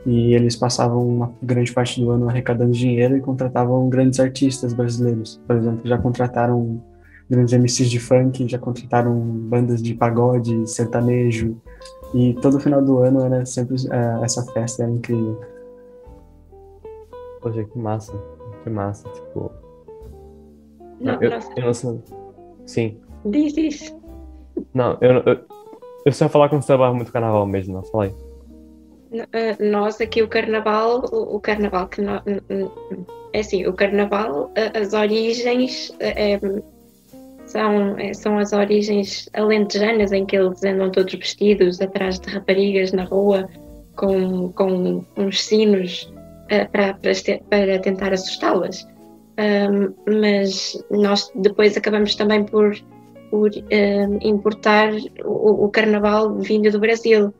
[0.07, 5.41] E eles passavam uma grande parte do ano arrecadando dinheiro e contratavam grandes artistas brasileiros.
[5.47, 6.81] Por exemplo, já contrataram
[7.29, 11.57] grandes MCs de funk, já contrataram bandas de pagode, sertanejo.
[12.15, 15.41] E todo final do ano era sempre ah, essa festa, era incrível.
[17.41, 18.13] Poxa, que massa.
[18.63, 19.62] Que massa, tipo.
[21.03, 22.01] Não, eu, eu não sei.
[22.67, 23.01] Sim.
[23.27, 24.01] diz isso.
[24.73, 25.41] Não, eu, eu,
[26.07, 27.83] eu só ia falar que não celebrava muito carnaval mesmo, não.
[27.85, 28.11] Falei.
[29.13, 32.01] Uh, nós aqui o carnaval, o, o carnaval que
[33.35, 36.39] é assim, o carnaval, a- as origens é,
[37.45, 43.05] são, são as origens alentejanas em que eles andam todos vestidos atrás de raparigas na
[43.05, 43.49] rua
[43.97, 46.11] com, com uns sinos
[46.49, 46.95] para, para,
[47.51, 48.87] para tentar assustá-las.
[49.39, 52.77] Um, mas nós depois acabamos também por,
[53.31, 54.93] por um, importar
[55.25, 57.33] o, o carnaval vindo do Brasil.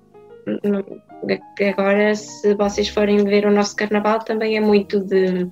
[1.69, 5.47] Agora, se vocês forem ver o nosso carnaval, também é muito de,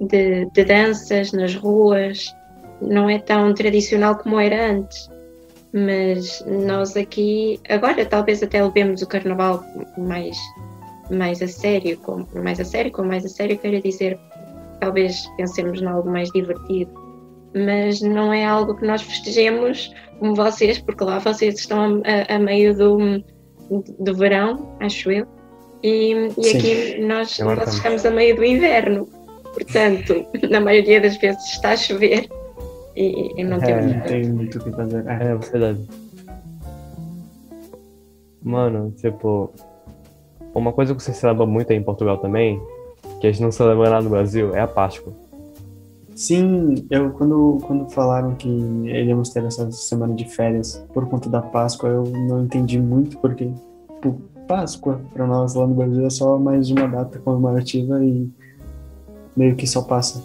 [0.00, 2.32] de, de danças nas ruas,
[2.80, 5.10] não é tão tradicional como era antes.
[5.72, 9.64] Mas nós aqui, agora talvez até levemos o carnaval
[9.96, 10.36] mais,
[11.10, 14.18] mais a sério, com, mais a sério, com mais a sério, quero dizer,
[14.82, 16.92] talvez pensemos em algo mais divertido.
[17.54, 22.38] Mas não é algo que nós festejemos como vocês, porque lá vocês estão a, a
[22.38, 23.22] meio do,
[23.98, 25.26] do verão, acho eu,
[25.82, 28.06] e, e aqui nós, nós estamos.
[28.06, 29.08] a meio do inverno.
[29.52, 32.28] Portanto, na maioria das vezes está a chover
[32.96, 33.92] e, e não É, temos.
[33.92, 35.06] Não tem muito o que fazer.
[35.06, 35.24] É.
[35.24, 35.88] É verdade.
[38.42, 39.52] Mano, tipo,
[40.54, 42.60] uma coisa que você celebra muito aí em Portugal também,
[43.22, 45.12] que a gente não celebra lá no Brasil, é a Páscoa.
[46.12, 51.40] Sim, eu quando, quando falaram que iríamos ter essa semana de férias por conta da
[51.40, 53.48] Páscoa, eu não entendi muito porque
[53.94, 58.28] tipo, Páscoa para nós lá no Brasil é só mais uma data comemorativa e
[59.36, 60.20] meio que só passa.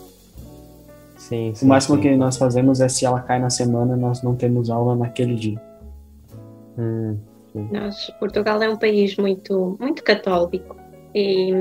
[1.18, 1.68] Sim, sim.
[1.68, 2.02] O máximo sim.
[2.02, 5.62] que nós fazemos é se ela cai na semana, nós não temos aula naquele dia.
[6.80, 7.16] Hum,
[7.72, 10.76] Nós, Portugal é um país muito, muito católico
[11.14, 11.54] e,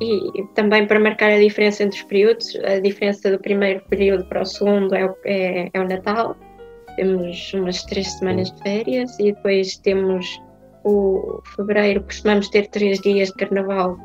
[0.00, 4.42] e também para marcar a diferença entre os períodos, a diferença do primeiro período para
[4.42, 6.36] o segundo é, o- é, é o Natal.
[6.96, 10.40] Temos umas três semanas de férias e depois temos
[10.84, 13.98] o fevereiro, costumamos ter três dias de carnaval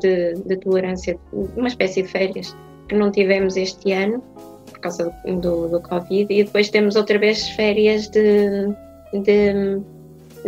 [0.00, 1.18] de, de tolerância,
[1.56, 2.54] uma espécie de férias
[2.88, 4.22] que não tivemos este ano
[4.70, 8.68] por causa do, do, do Covid e depois temos outra vez férias de,
[9.12, 9.80] de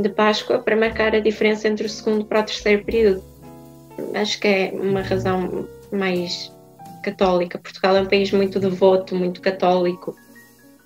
[0.00, 3.24] de Páscoa para marcar a diferença entre o segundo para o terceiro período.
[4.14, 6.52] Acho que é uma razão mais
[7.02, 7.58] católica.
[7.58, 10.14] Portugal é um país muito devoto, muito católico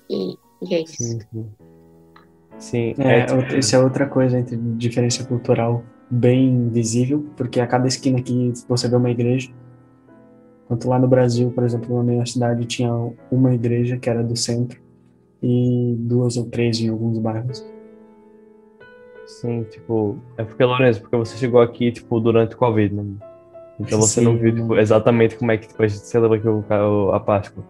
[0.09, 1.03] e, e é isso.
[1.03, 1.49] sim, sim.
[2.59, 7.67] Sim, É, é, tipo, isso é outra coisa entre diferença cultural bem visível, porque a
[7.67, 9.49] cada esquina aqui você vê uma igreja.
[10.65, 12.93] Enquanto lá no Brasil, por exemplo, na minha cidade tinha
[13.31, 14.79] uma igreja que era do centro
[15.41, 17.65] e duas ou três em alguns bairros.
[19.25, 23.05] Sim, tipo, é porque, Lourenço, porque você chegou aqui, tipo, durante o Covid, né?
[23.79, 24.37] Então você não Sim.
[24.39, 27.63] viu, tipo, exatamente como é que tipo, a gente celebra aqui o, a Páscoa.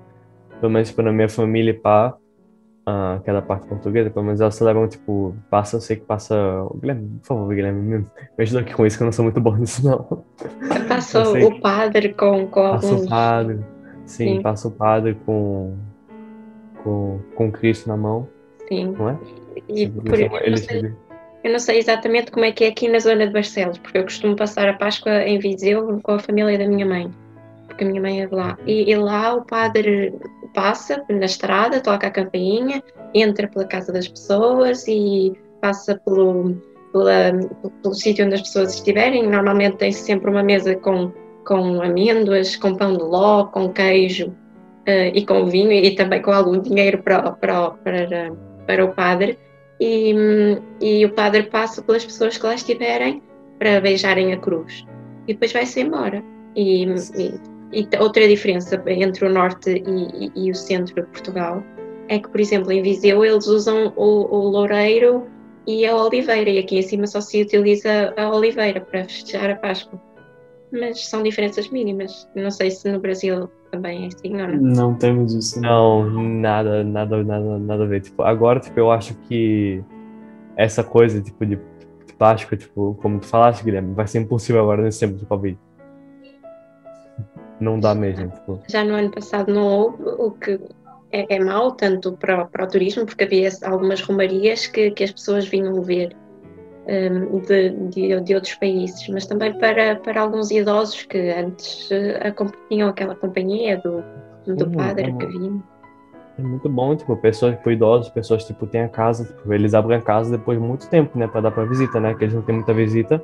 [0.59, 2.15] Pelo menos, tipo, na minha família, pá,
[2.85, 6.03] ah, que é da parte portuguesa, pelo menos elas celebram, tipo, passa, eu sei que
[6.03, 6.35] passa...
[6.75, 9.39] Guilherme, por favor, Guilherme, me, me ajuda aqui com isso, que eu não sou muito
[9.39, 10.23] bom nisso, não.
[10.87, 13.05] Passa Eu sei o padre com, com Passa alguns.
[13.05, 13.59] o padre,
[14.05, 14.41] sim, Sim.
[14.41, 15.77] passa o padre com,
[16.83, 18.27] com, com Cristo na mão,
[18.67, 18.93] Sim.
[18.97, 19.17] não é?
[19.69, 20.29] E por, eu,
[21.43, 24.03] eu não sei exatamente como é que é aqui na zona de Barcelos, porque eu
[24.03, 27.11] costumo passar a Páscoa em Viseu com a família da minha mãe,
[27.67, 28.57] porque a minha mãe é de lá.
[28.65, 30.13] E, e lá o padre
[30.53, 32.81] passa na estrada, toca a campainha,
[33.13, 36.55] entra pela casa das pessoas e passa pelo,
[36.91, 37.31] pela-
[37.81, 39.27] pelo sítio onde as pessoas estiverem.
[39.27, 41.11] Normalmente tem sempre uma mesa com,
[41.45, 44.33] com amêndoas, com pão de ló, com queijo
[44.85, 48.31] eh, e com vinho e também com algum dinheiro para, para, para,
[48.67, 49.39] para o padre.
[49.79, 50.13] E,
[50.81, 53.21] e o padre passa pelas pessoas que lá estiverem
[53.59, 54.85] para beijarem a cruz
[55.27, 56.23] e depois vai-se embora.
[56.55, 57.39] E, e-
[57.73, 61.63] e outra diferença entre o norte e- e o centro de Portugal
[62.07, 65.27] é que, por exemplo, em Viseu eles usam o, o loureiro
[65.65, 69.55] e a oliveira, e aqui em cima só se utiliza a oliveira para festejar a
[69.55, 69.99] Páscoa.
[70.71, 72.27] Mas são diferenças mínimas.
[72.35, 74.47] Não sei se no Brasil também assim não.
[74.49, 75.59] Não temos isso.
[75.59, 75.67] né?
[75.67, 78.01] Não, nada, nada, nada, nada a ver.
[78.01, 79.83] Tipo, agora, tipo, eu acho que
[80.55, 81.55] essa coisa, tipo, de,
[82.05, 85.57] de Páscoa, tipo, como tu falaste, Guilherme, vai ser impossível agora nesse tempo de Covid.
[87.59, 88.59] Não dá mesmo, tipo.
[88.69, 90.59] Já no ano passado não houve, o que
[91.11, 95.03] é, é mau, tanto para, o- para o turismo, porque havia algumas romarias que, que
[95.03, 96.15] as pessoas vinham ver
[96.85, 102.33] de, de, de outros países, mas também para, para alguns idosos que antes eh,
[102.69, 104.03] tinham aquela companhia do,
[104.53, 105.63] do Sim, padre é que vinha.
[106.37, 109.97] É muito bom, tipo, pessoas, tipo, idosos, pessoas, tipo, têm a casa, tipo, eles abrem
[109.97, 112.41] a casa depois de muito tempo, né, pra dar pra visita, né, que eles não
[112.41, 113.23] têm muita visita,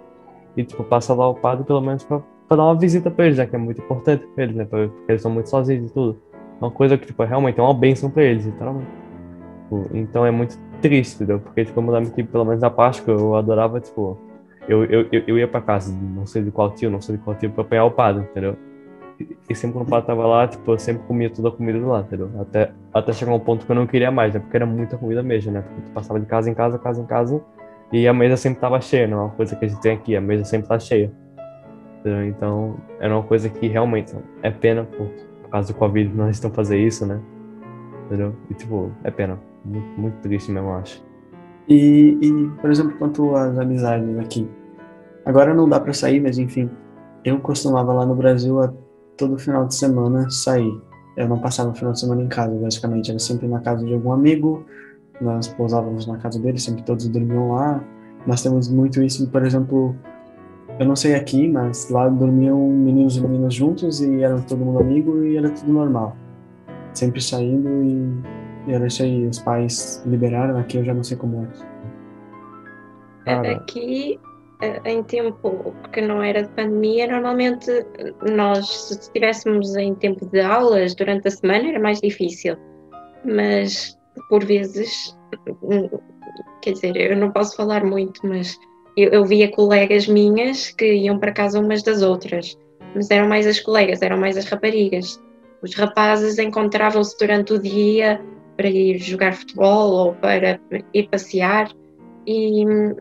[0.56, 3.48] e, tipo, passa lá o padre, pelo menos, pra dar uma visita pra eles, né,
[3.48, 6.22] que é muito importante pra eles, né, pra- porque eles são muito sozinhos e tudo.
[6.62, 8.92] Uma coisa que, tipo, é realmente é uma bênção pra eles, literalmente.
[9.64, 11.40] Tipo, então é muito triste, entendeu?
[11.40, 14.18] Porque, tipo, eu me lembro que, pelo menos na Páscoa, eu adorava, tipo,
[14.68, 17.36] eu, eu, eu, ia pra casa, não sei de qual tio, não sei de qual
[17.36, 18.56] tio, pra apanhar o padre, entendeu?
[19.20, 21.80] E- E sempre quando o padre tava lá, tipo, eu sempre comia toda a comida
[21.80, 22.30] de lá, entendeu?
[22.40, 24.40] Até, até chegar um ponto que eu não queria mais, né?
[24.40, 25.62] Porque era muita comida mesmo, né?
[25.62, 27.42] Porque tu passava de casa em casa, casa em casa,
[27.92, 30.16] e a mesa sempre tava cheia, não é uma coisa que a gente tem aqui,
[30.16, 31.12] a mesa sempre tá cheia.
[32.00, 32.26] Entendeu?
[32.28, 35.08] Então, era uma coisa que realmente é pena, por,
[35.42, 37.20] por causa do Covid, nós estamos fazer isso, né?
[38.06, 38.36] Entendeu?
[38.50, 39.38] E, tipo, é pena.
[39.66, 41.04] Muito, muito triste mesmo, eu acho.
[41.68, 44.50] E, e, por exemplo, quanto às amizades aqui.
[45.26, 46.70] Agora não dá pra sair, mas enfim.
[47.24, 48.74] Eu costumava lá no Brasil a
[49.18, 50.82] todo final de semana sair.
[51.16, 53.12] Eu não passava o final de semana em casa, basicamente.
[53.12, 54.66] Era sempre na casa de algum amigo,
[55.22, 57.84] nós pousávamos na casa deles, sempre todos dormiam lá.
[58.26, 59.96] Nós temos muito isso, por exemplo,
[60.80, 64.80] eu não sei aqui, mas lá dormiam meninos e meninas juntos e eram todo mundo
[64.80, 66.16] amigo e era tudo normal.
[66.94, 68.24] Sempre saindo e,
[68.70, 69.28] e isso aí.
[69.28, 71.48] Os pais liberaram, aqui eu já não sei como
[73.26, 73.52] é.
[73.52, 74.20] Aqui,
[74.86, 77.72] em tempo que não era de pandemia, normalmente
[78.36, 82.56] nós, se estivéssemos em tempo de aulas durante a semana, era mais difícil.
[83.24, 83.98] Mas,
[84.30, 85.18] por vezes,
[86.62, 88.58] quer dizer, eu não posso falar muito, mas
[88.98, 92.58] eu, eu via colegas minhas que iam para casa umas das outras,
[92.96, 95.22] mas eram mais as colegas, eram mais as raparigas.
[95.62, 98.20] Os rapazes encontravam-se durante o dia
[98.60, 100.60] para ir jogar futebol ou para
[100.94, 101.72] ir passear
[102.28, 102.94] e hum,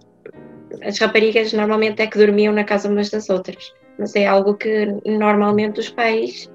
[0.85, 4.87] as raparigas normalmente é que dormiam na casa umas das outras, mas é algo que
[5.05, 6.49] normalmente os pais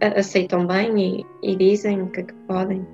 [0.00, 2.86] aceitam bem e, e dizem que, que podem.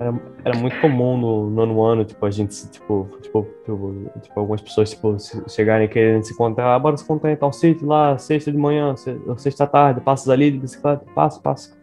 [0.00, 4.62] Era, era, muito comum no nono ano, tipo, a gente, tipo, tipo, tipo, tipo algumas
[4.62, 5.16] pessoas, tipo,
[5.48, 8.96] chegarem querendo se encontrar, ah, bora se encontrar em tal sítio lá, sexta de manhã,
[9.36, 11.81] sexta tarde, passas ali de bicicleta, passa, passa.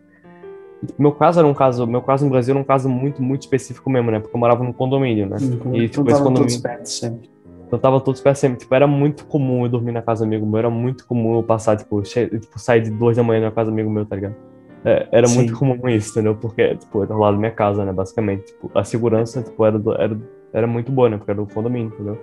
[0.98, 3.90] Meu caso era um caso, meu caso no Brasil era um caso muito, muito específico
[3.90, 5.76] mesmo, né, porque eu morava num condomínio, né, uhum.
[5.76, 6.62] e, tipo, esse condomínio...
[6.62, 7.30] Perto, sempre.
[7.68, 10.46] Então tava todos perto sempre, tipo, era muito comum eu dormir na casa do amigo
[10.46, 12.28] meu, era muito comum eu passar, tipo, che...
[12.28, 14.36] tipo sair de duas da manhã na casa do amigo meu, tá ligado?
[14.84, 15.36] É, era Sim.
[15.36, 16.36] muito comum isso, entendeu?
[16.36, 18.46] Porque, tipo, era lado da minha casa, né, basicamente.
[18.46, 20.18] Tipo, a segurança, tipo, era, do, era,
[20.54, 22.18] era muito boa, né, porque era do condomínio, entendeu?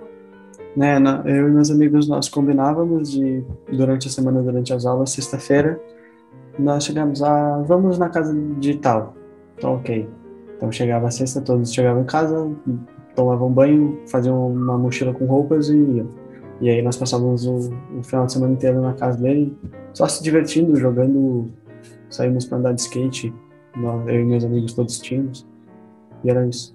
[0.75, 5.79] Né, eu e meus amigos, nós combinávamos de, durante a semana, durante as aulas, sexta-feira,
[6.59, 9.15] nós chegamos a, vamos na casa de tal.
[9.57, 10.07] Então, ok.
[10.55, 12.49] Então, chegava a sexta, todos chegavam em casa,
[13.15, 16.07] tomavam banho, faziam uma mochila com roupas e iam.
[16.59, 19.55] E aí nós passávamos o, o final de semana inteiro na casa dele,
[19.93, 21.47] só se divertindo, jogando
[22.09, 23.33] saímos para andar de skate,
[24.07, 25.45] eu e meus amigos todos tínhamos,
[26.23, 26.73] e era isso.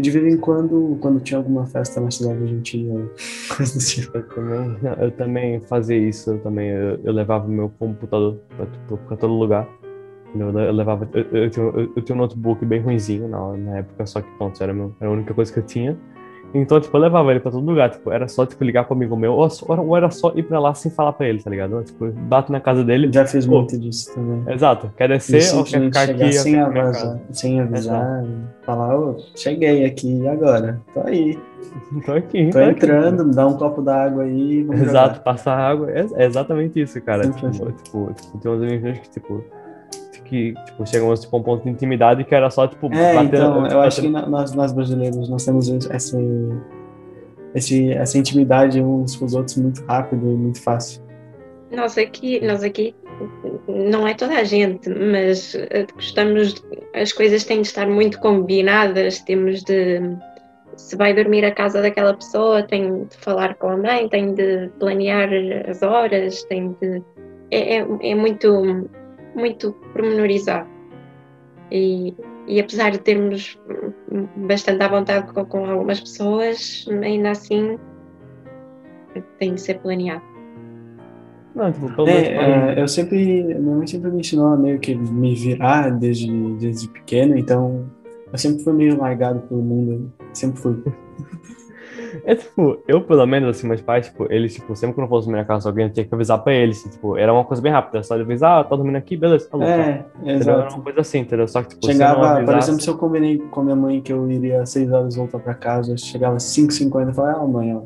[0.00, 3.78] E de vez em quando, quando tinha alguma festa na cidade, a gente ia, do
[3.78, 4.16] tipo.
[4.16, 8.40] Eu também, eu também fazia isso, eu também, eu, eu levava o meu computador
[9.06, 9.68] para todo lugar.
[10.34, 13.78] Eu, eu levava, eu, eu, tinha, eu, eu tinha um notebook bem ruimzinho na, na
[13.80, 15.98] época, só que pronto, era, meu, era a única coisa que eu tinha.
[16.52, 17.90] Então, tipo, eu levava ele pra todo lugar.
[17.90, 20.74] Tipo, era só, tipo, ligar pro amigo meu, ou, ou era só ir pra lá
[20.74, 21.82] sem falar pra ele, tá ligado?
[21.82, 23.10] Tipo, bato na casa dele.
[23.12, 24.54] Já fiz muito disso também.
[24.54, 24.92] Exato.
[24.96, 26.32] Quer descer ou quer ficar aqui?
[26.32, 28.24] Sem avisar, sem avisar.
[28.62, 30.80] Falar, ô, oh, cheguei aqui, e agora?
[30.92, 31.38] Tô aí.
[32.04, 32.46] Tô aqui.
[32.46, 33.34] Tô, tô entrando, aqui.
[33.34, 34.66] dá um copo d'água aí.
[34.72, 35.90] Exato, passar água.
[35.90, 37.28] É, é, exatamente isso, cara.
[37.30, 37.64] Tipo, assim.
[37.82, 39.44] tipo, tipo, tem uns amigos que, tipo,
[40.30, 43.40] que tipo, chegamos tipo, a um ponto de intimidade que era só tipo é, bater,
[43.40, 46.16] então, eu acho que nós, nós brasileiros nós temos essa,
[47.52, 51.02] esse, essa intimidade uns com os outros muito rápido e muito fácil.
[51.72, 52.94] Nós aqui, nós aqui
[53.68, 56.64] não é toda a gente, mas eh, gostamos,
[56.94, 60.00] as coisas têm de estar muito combinadas, temos de
[60.76, 64.68] se vai dormir à casa daquela pessoa, tem de falar com a mãe, tem de
[64.78, 65.28] planear
[65.68, 67.02] as horas, tem de
[67.50, 68.88] é, é, é muito
[69.34, 70.68] muito pormenorizado.
[71.70, 72.14] E,
[72.46, 73.58] e apesar de termos
[74.36, 77.78] bastante à vontade com, com algumas pessoas, ainda assim
[79.38, 80.22] tem de ser planeado.
[81.54, 84.94] Não, tipo, pelo é, é, eu sempre, minha mãe sempre me ensinou a meio que
[84.94, 87.90] me virar desde, desde pequeno, então
[88.32, 90.82] eu sempre fui meio largado pelo mundo, sempre fui.
[92.24, 95.28] É tipo, eu pelo menos, assim, meus pais, tipo, eles, tipo, sempre que eu fosse
[95.28, 98.02] na minha casa alguém, tinha que avisar pra eles, tipo, era uma coisa bem rápida,
[98.02, 99.72] só de avisar, ah, tá dormindo aqui, beleza, tá louco.
[99.72, 100.60] É, exato.
[100.60, 101.48] Era uma coisa assim, entendeu?
[101.48, 102.44] Só que, tipo, chegava, avisasse...
[102.44, 105.16] por exemplo, se eu combinei com a minha mãe que eu iria às 6 horas
[105.16, 107.82] voltar pra casa, chegava às 5h50 e falava, ah, mãe, ó,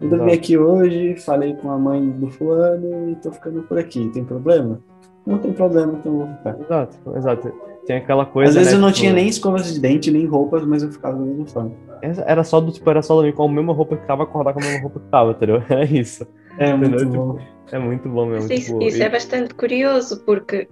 [0.00, 4.08] eu dormi aqui hoje, falei com a mãe do fulano e tô ficando por aqui,
[4.10, 4.78] tem problema?
[5.26, 6.60] Não tem problema, então eu vou ficar.
[6.60, 7.52] Exato, exato.
[7.86, 8.50] Tem aquela coisa.
[8.50, 9.00] Às vezes né, eu não tipo...
[9.00, 11.72] tinha nem escovas de dente, nem roupas, mas eu ficava da mesma forma.
[12.02, 14.60] Era só do tipo, era só dormir com a mesma roupa que tava, acordar com
[14.60, 15.62] a mesma roupa que tava, entendeu?
[15.70, 16.26] É isso.
[16.58, 16.98] É entendeu?
[16.98, 17.38] muito bom.
[17.70, 18.52] é muito bom mesmo.
[18.52, 19.02] Isso, tipo, isso e...
[19.02, 20.68] é bastante curioso, porque.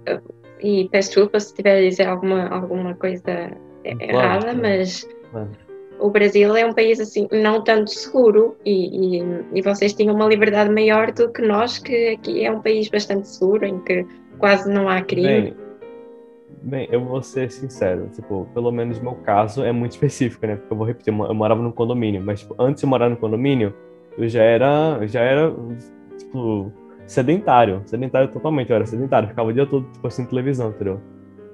[0.61, 4.59] E peço desculpa se estiver a dizer alguma, alguma coisa claro, errada, claro.
[4.61, 5.07] mas.
[5.31, 5.49] Claro.
[5.97, 9.23] O Brasil é um país assim não tanto seguro e, e,
[9.53, 13.29] e vocês tinham uma liberdade maior do que nós, que aqui é um país bastante
[13.29, 14.05] seguro, em que
[14.37, 15.41] quase não há crime.
[15.41, 15.64] Bem,
[16.65, 20.55] Bem, eu vou ser sincero, tipo, pelo menos no meu caso é muito específico, né?
[20.55, 23.71] Porque eu vou repetir, eu morava num condomínio, mas tipo, antes de morar no condomínio,
[24.17, 25.53] eu já era, já era,
[26.17, 26.71] tipo,
[27.05, 30.99] sedentário, sedentário totalmente, eu era sedentário, ficava o dia todo, tipo, assim, televisão, entendeu?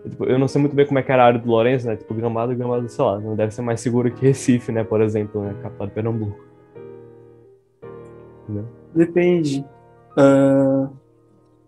[0.06, 1.88] Eu, tipo, eu não sei muito bem como é que era a área do Lourenço,
[1.88, 1.98] né?
[1.98, 4.82] Tipo, Gramado, Gramado, sei lá, não deve ser mais seguro que Recife, né?
[4.82, 5.54] Por exemplo, né?
[5.62, 6.40] Capital de Pernambuco.
[8.44, 8.66] Entendeu?
[8.96, 9.66] Depende.
[10.18, 10.90] Uh,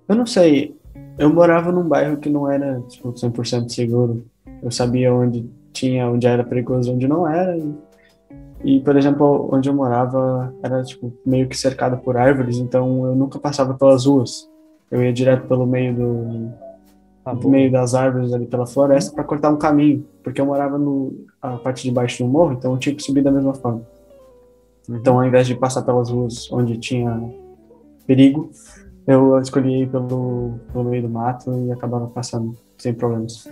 [0.07, 0.77] eu não sei
[1.17, 4.25] eu morava num bairro que não era tipo, 100% seguro.
[4.61, 7.57] Eu sabia onde tinha onde era perigoso onde não era.
[7.57, 7.75] E,
[8.63, 13.15] e, por exemplo, onde eu morava era tipo meio que cercado por árvores, então eu
[13.15, 14.49] nunca passava pelas ruas.
[14.89, 16.53] Eu ia direto pelo meio do,
[17.23, 21.25] Tá meio das árvores ali pela floresta para cortar um caminho, porque eu morava no
[21.41, 23.81] a parte de baixo do morro, então eu tinha que subir da mesma forma.
[24.89, 27.33] Então, ao invés de passar pelas ruas onde tinha
[28.05, 28.51] perigo,
[29.05, 33.47] eu escolhi pelo, pelo meio do mato e acabava passando sem problemas.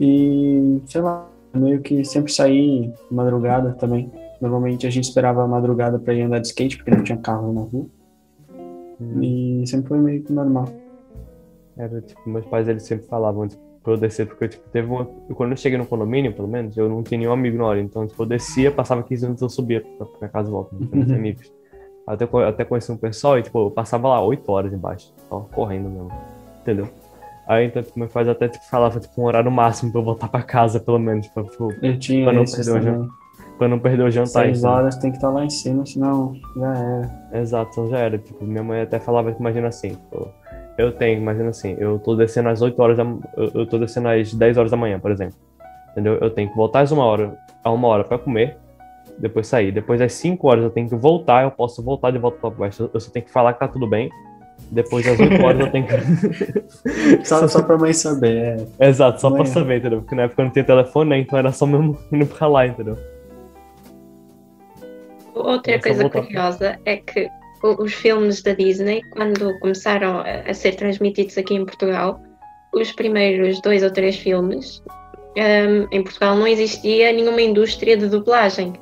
[0.00, 4.10] E, sei lá, meio que sempre saí madrugada também.
[4.40, 7.52] Normalmente a gente esperava a madrugada para ir andar de skate, porque não tinha carro
[7.52, 7.86] na rua.
[9.00, 9.22] Hum.
[9.22, 10.68] E sempre foi meio que normal.
[11.76, 15.04] Era, tipo, meus pais, eles sempre falavam, tipo, pra eu descer, porque, tipo, teve uma...
[15.34, 18.06] Quando eu cheguei no condomínio, pelo menos, eu não tinha nenhum amigo na hora, então,
[18.06, 20.88] tipo, eu descia, passava 15 minutos, eu subia pra, pra casa e volta, né?
[20.92, 21.52] Não tinha amigos.
[22.08, 25.90] Até, até conheci um pessoal e, tipo, eu passava lá 8 horas embaixo, só correndo
[25.90, 26.10] mesmo,
[26.62, 26.88] entendeu?
[27.46, 30.28] Aí, então, tipo, meus pais até, tipo, falavam, tipo, um horário máximo pra eu voltar
[30.28, 33.08] pra casa, pelo menos, pra, tipo, Eu tinha Pra não perder o também.
[33.58, 34.44] pra não perder o jantar.
[34.44, 37.40] Seis horas tem que estar lá em cima, senão já era.
[37.40, 38.18] Exato, então já era.
[38.18, 40.28] Tipo, minha mãe até falava, imagina assim, tipo,
[40.78, 43.04] eu tenho, imagina assim, eu tô descendo às 8 horas da
[43.36, 45.36] eu, eu tô descendo às 10 horas da manhã, por exemplo.
[45.92, 46.14] Entendeu?
[46.20, 48.56] Eu tenho que voltar às uma hora, a uma hora pra comer,
[49.20, 49.72] depois sair.
[49.72, 52.88] Depois às 5 horas eu tenho que voltar, eu posso voltar de volta pra baixo.
[52.92, 54.10] Eu só tenho que falar que tá tudo bem.
[54.70, 57.24] Depois às 8 horas eu tenho que.
[57.24, 58.88] Só, só pra mãe saber, é.
[58.88, 59.54] Exato, só pra Amanhã.
[59.54, 60.00] saber, entendeu?
[60.00, 61.18] Porque na época eu não tinha telefone, né?
[61.18, 62.96] Então era só mesmo indo pra lá, entendeu?
[65.34, 66.22] Outra É coisa voltar.
[66.22, 67.28] curiosa é que
[67.62, 72.20] o- os filmes da Disney, quando começaram a, ser transmitidos aqui em Portugal,
[72.74, 74.82] os primeiros dois ou três filmes,
[75.36, 78.72] hum, em Portugal não existia nenhuma indústria de dublagem.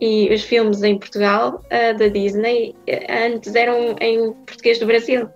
[0.00, 2.74] E os filmes em Portugal, ah, da Disney,
[3.08, 5.28] antes eram em português do Brasil.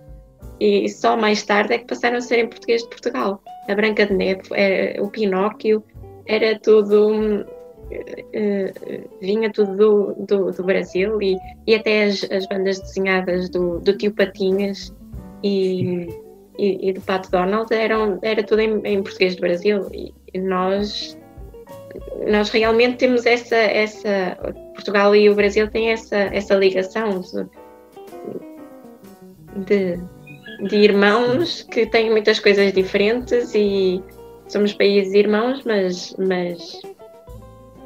[0.59, 3.41] E só mais tarde é que passaram a ser em português de Portugal.
[3.67, 5.83] A Branca de Neve, era, o Pinóquio,
[6.25, 7.45] era tudo.
[8.33, 8.73] eh,
[9.21, 13.97] vinha tudo do, do, do Brasil e, e até as, as bandas desenhadas do, do
[13.97, 14.93] Tio Patinhas
[15.43, 16.07] e,
[16.57, 21.17] e, e do Pato Donald eram, era tudo em, em português do Brasil e nós
[22.27, 24.37] nós realmente temos essa, essa
[24.73, 27.21] Portugal e o Brasil têm essa, essa ligação
[29.65, 29.99] de,
[30.67, 34.01] de irmãos que têm muitas coisas diferentes e
[34.47, 36.81] somos países irmãos, mas, mas,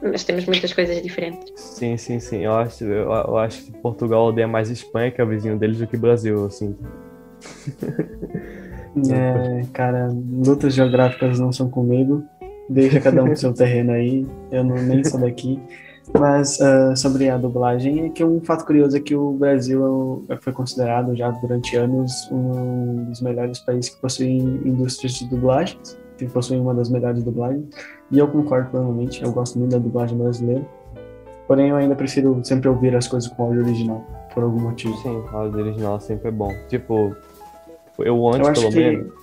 [0.01, 1.51] mas temos muitas coisas diferentes.
[1.55, 2.45] Sim, sim, sim.
[2.45, 5.77] Eu acho, eu, eu acho que Portugal odeia mais Espanha, que é o vizinho deles,
[5.77, 6.75] do que Brasil, assim.
[9.11, 12.23] É, cara, lutas geográficas não são comigo.
[12.69, 14.25] Deixa cada um pro seu terreno aí.
[14.51, 15.59] Eu não, nem sou daqui.
[16.17, 19.89] Mas ah, sobre a dublagem, é que um fato curioso é que o Brasil é
[19.89, 25.97] o- foi considerado já durante anos um dos melhores países que possuem indústrias de dublagens,
[26.17, 27.65] que possuem uma das melhores dublagens.
[28.09, 30.65] E eu concordo plenamente, eu gosto muito da dublagem brasileira.
[31.45, 34.03] Porém, eu ainda prefiro sempre ouvir as coisas com áudio original,
[34.33, 34.95] por algum motivo.
[34.97, 36.53] Sim, o áudio original sempre é bom.
[36.69, 37.15] Tipo,
[37.99, 39.13] eu antes, Eu pelo que menos.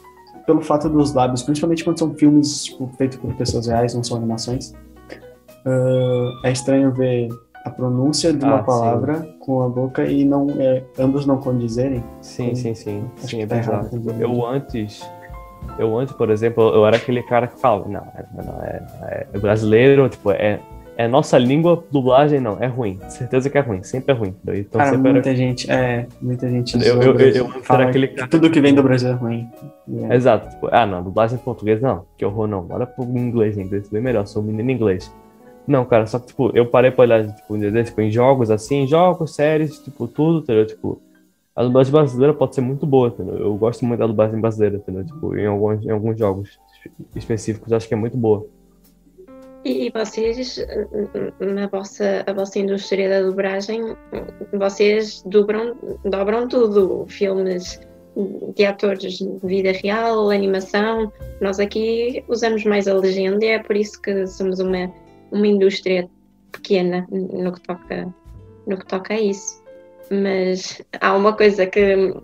[0.47, 4.17] Pelo fato dos lábios, principalmente quando são filmes tipo, feitos por pessoas reais, não são
[4.19, 4.75] animações,
[5.67, 7.29] ah, é estranho ver
[7.65, 8.65] a pronúncia de uma Ah, sim.
[8.67, 12.05] palavra com a boca e não é, ambos não condizerem.
[12.21, 13.05] Sim, sim, sim.
[13.17, 13.89] Acho Sim, que é tá errado,
[14.21, 15.03] Eu antes.
[15.79, 19.39] Eu antes, por exemplo, eu era aquele cara que falava, não, é- não é, é
[19.39, 20.61] brasileiro, tipo, é,
[20.97, 22.99] é nossa língua, dublagem, não, é ruim.
[23.09, 24.35] Certeza que é ruim, sempre é ruim.
[24.47, 27.91] Então Cara, sempre era muita gente, é, muita gente Eu- eu- eu- eu fala era
[27.91, 29.49] aquele que cara- tudo que vem do Brasil é ruim.
[30.11, 30.15] É.
[30.15, 30.51] Exato.
[30.51, 32.05] Tipo, ah, não, dublagem em português não.
[32.17, 32.63] Que horror não.
[32.63, 34.27] Bora pro inglês, inglês bem melhor.
[34.27, 35.13] Sou um menino inglês.
[35.67, 39.35] Não, cara, só que, tipo, eu parei pra olhar, tipo, tipo, em jogos assim, jogos,
[39.35, 40.67] séries, tipo, tudo, entendeu?
[40.67, 41.01] Tipo,
[41.57, 43.37] a dublagem brasileira pode ser muito boa, entendeu?
[43.37, 45.05] Eu gosto muito da dublagem brasileira, entendeu?
[45.05, 46.59] Tipo, em alguns, em alguns jogos
[47.17, 48.47] específicos, acho que é muito boa.
[49.65, 50.59] E, vocês,
[51.41, 53.97] na vossa, a vossa indústria da dobragem,
[54.53, 55.75] vocês dobram,
[56.05, 57.81] dobram tudo, filmes
[58.55, 61.11] de atores de vida real, animação.
[61.41, 64.93] Nós aqui usamos mais a legenda e é por isso que somos uma,
[65.33, 66.09] uma indústria
[66.53, 68.15] pequena no que toca,
[68.67, 69.65] no que toca a isso.
[70.11, 72.15] Mas há uma coisa que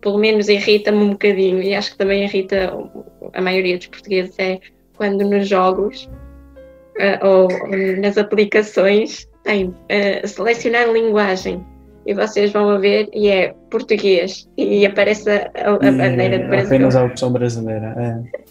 [0.00, 2.72] pelo menos irrita-me um bocadinho e acho que também irrita
[3.34, 4.58] a maioria dos portugueses é
[4.96, 6.08] quando nos jogos
[6.98, 7.48] eh, ou
[8.00, 11.64] nas aplicações tem eh, selecionar linguagem
[12.06, 16.48] e vocês vão a ver e é português e aparece a, a E bandeira do
[16.48, 16.66] Brasil.
[16.66, 17.94] apenas a opção brasileira.
[18.34, 18.48] É.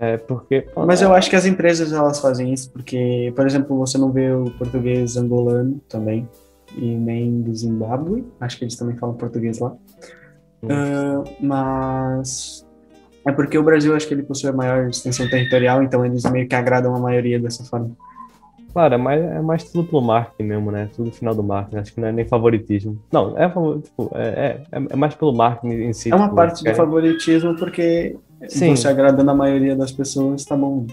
[0.00, 0.66] É, porque.
[0.76, 4.32] Mas eu acho que as empresas elas fazem isso porque, por exemplo, você não vê
[4.32, 6.28] o português angolano também
[6.76, 8.24] e nem do Zimbábue.
[8.40, 9.72] Acho que eles também falam português lá.
[10.68, 12.63] Ah, mas
[13.26, 16.46] É porque o Brasil, acho que ele possui a maior extensão territorial, então eles meio
[16.46, 17.90] que agradam a maioria dessa forma.
[18.74, 20.90] Claro, é mais, é mais tudo pelo marketing mesmo, né?
[20.94, 21.76] Tudo no final do marketing.
[21.76, 23.00] Acho que não é nem favoritismo.
[23.12, 26.10] Não, é, tipo, é, é, é mais pelo marketing em si.
[26.10, 28.16] É uma tipo, parte do favoritismo porque
[28.48, 28.74] Sim.
[28.74, 30.86] você agradando a maioria das pessoas, tá bom.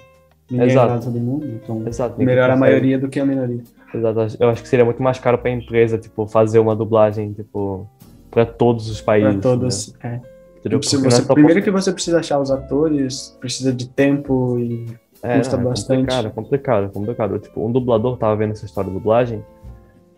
[0.49, 0.85] Ninguém Exato.
[0.85, 2.21] agrada todo mundo, então Exato.
[2.21, 3.63] melhor a maioria do que a minoria.
[3.93, 4.37] Exato.
[4.39, 7.89] Eu acho que seria muito mais caro pra empresa, tipo, fazer uma dublagem, tipo,
[8.29, 9.33] pra todos os países.
[9.33, 9.95] Para todos.
[10.03, 10.19] É.
[10.61, 10.79] Entendeu?
[10.79, 14.85] Porque você- é só primeiro que você precisa achar os atores, precisa de tempo e
[15.23, 15.99] É, Custa não, é bastante.
[15.99, 17.39] complicado, complicado, complicado.
[17.39, 19.43] Tipo, um dublador, tava vendo essa história de dublagem.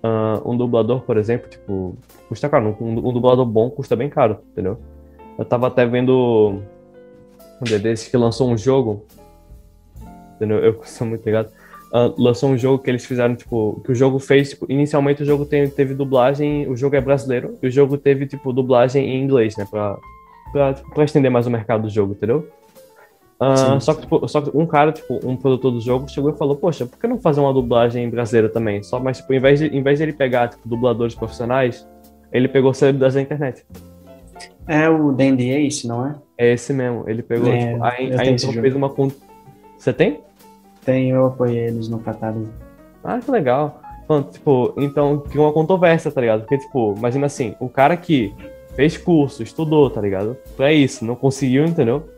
[0.01, 1.95] ah, um dublador, por exemplo, tipo,
[2.29, 2.75] custa caro.
[2.79, 4.77] Um, um dublador bom custa bem caro, entendeu?
[5.39, 6.59] Eu tava até vendo
[7.61, 9.05] um dia desses que lançou um jogo.
[10.35, 10.57] Entendeu?
[10.59, 11.49] Eu sou muito ligado.
[11.93, 15.25] Ah, lançou um jogo que eles fizeram, tipo, que o jogo fez, tipo, inicialmente o
[15.25, 19.23] jogo tem- teve dublagem, o jogo é brasileiro, e o jogo teve, tipo, dublagem em
[19.23, 19.97] inglês, né, pra,
[20.53, 22.47] pra, pra estender mais o mercado do jogo, entendeu?
[23.57, 23.79] Sim.
[23.81, 26.55] só, que, tipo, só que um cara, tipo, um produtor do jogo, chegou e falou,
[26.55, 28.81] poxa, por que não fazer uma dublagem brasileira também?
[28.81, 31.85] Só, mas, tipo, em vez de, em vez de ele pegar, tipo, dubladores profissionais,
[32.31, 33.65] ele pegou celebridades da internet.
[34.65, 36.15] É o Dandy Ace, não é?
[36.37, 38.93] É esse mesmo, ele pegou, É, tipo, aí, tenho esse então fez uma...
[39.77, 40.21] Você tem?
[40.85, 42.47] Tem, eu apoiei eles no catálogo.
[43.03, 43.81] Ah, que legal.
[44.05, 46.41] Então, tipo, então criou uma controvérsia, tá ligado?
[46.41, 48.33] Porque, tipo, imagina assim, o cara que
[48.75, 50.37] fez curso, estudou, tá ligado?
[50.55, 52.09] Pra isso, não conseguiu, entendeu?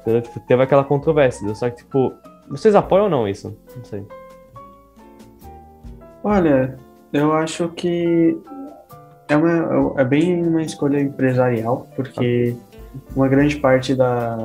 [0.00, 0.22] Entendeu?
[0.22, 1.38] Tipo, teve aquela controvérsia.
[1.38, 1.54] entendeu?
[1.54, 2.12] Só que, tipo,
[2.48, 3.56] vocês apoiam ou não isso?
[3.76, 4.04] Não sei.
[6.24, 6.78] Olha,
[7.12, 8.36] eu acho que
[9.28, 12.56] é, uma, é bem uma escolha empresarial, porque
[13.14, 14.36] uma grande parte da,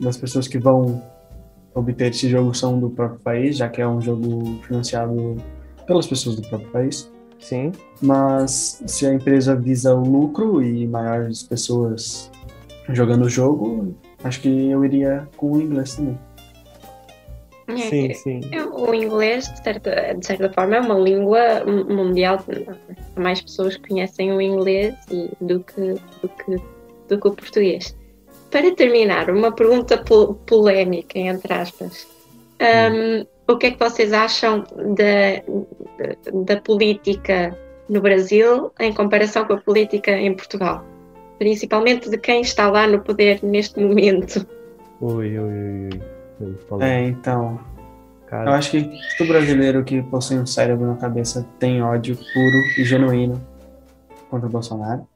[0.00, 1.02] das pessoas que vão
[1.74, 5.36] obter esse jogo são do próprio país, já que é um jogo financiado
[5.86, 7.10] pelas pessoas do próprio país.
[7.40, 7.72] Sim.
[8.00, 12.30] Mas se a empresa visa o lucro e maiores pessoas
[12.90, 16.18] jogando o jogo, acho que eu iria com o inglês também.
[17.68, 18.40] É, Sim, sim.
[18.72, 22.42] O inglês, de certa, de certa forma, é uma língua mundial.
[23.14, 25.80] Mais pessoas conhecem o inglês e- do, que,
[26.22, 26.56] do, que,
[27.08, 27.94] do que o português.
[28.50, 32.06] Para terminar, uma pergunta po- polémica, entre aspas.
[32.58, 34.64] Um, o que é que vocês acham
[34.96, 35.42] da,
[36.44, 37.56] da, política
[37.88, 40.84] no Brasil em comparação com a política em Portugal?
[41.38, 44.46] Principalmente de quem está lá no poder neste momento.
[45.00, 46.02] Ui, ui, ui, ui.
[46.40, 46.84] Ui, falou.
[46.84, 47.60] É, então,
[48.22, 52.56] eu Cara, acho que todo brasileiro que possui um cérebro na cabeça tem ódio puro
[52.78, 53.40] e genuíno
[54.30, 55.06] contra o Bolsonaro.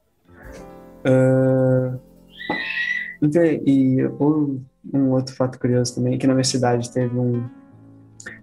[3.21, 4.59] Então, e o-
[4.93, 7.43] um outro fato curioso também, é que na minha cidade teve um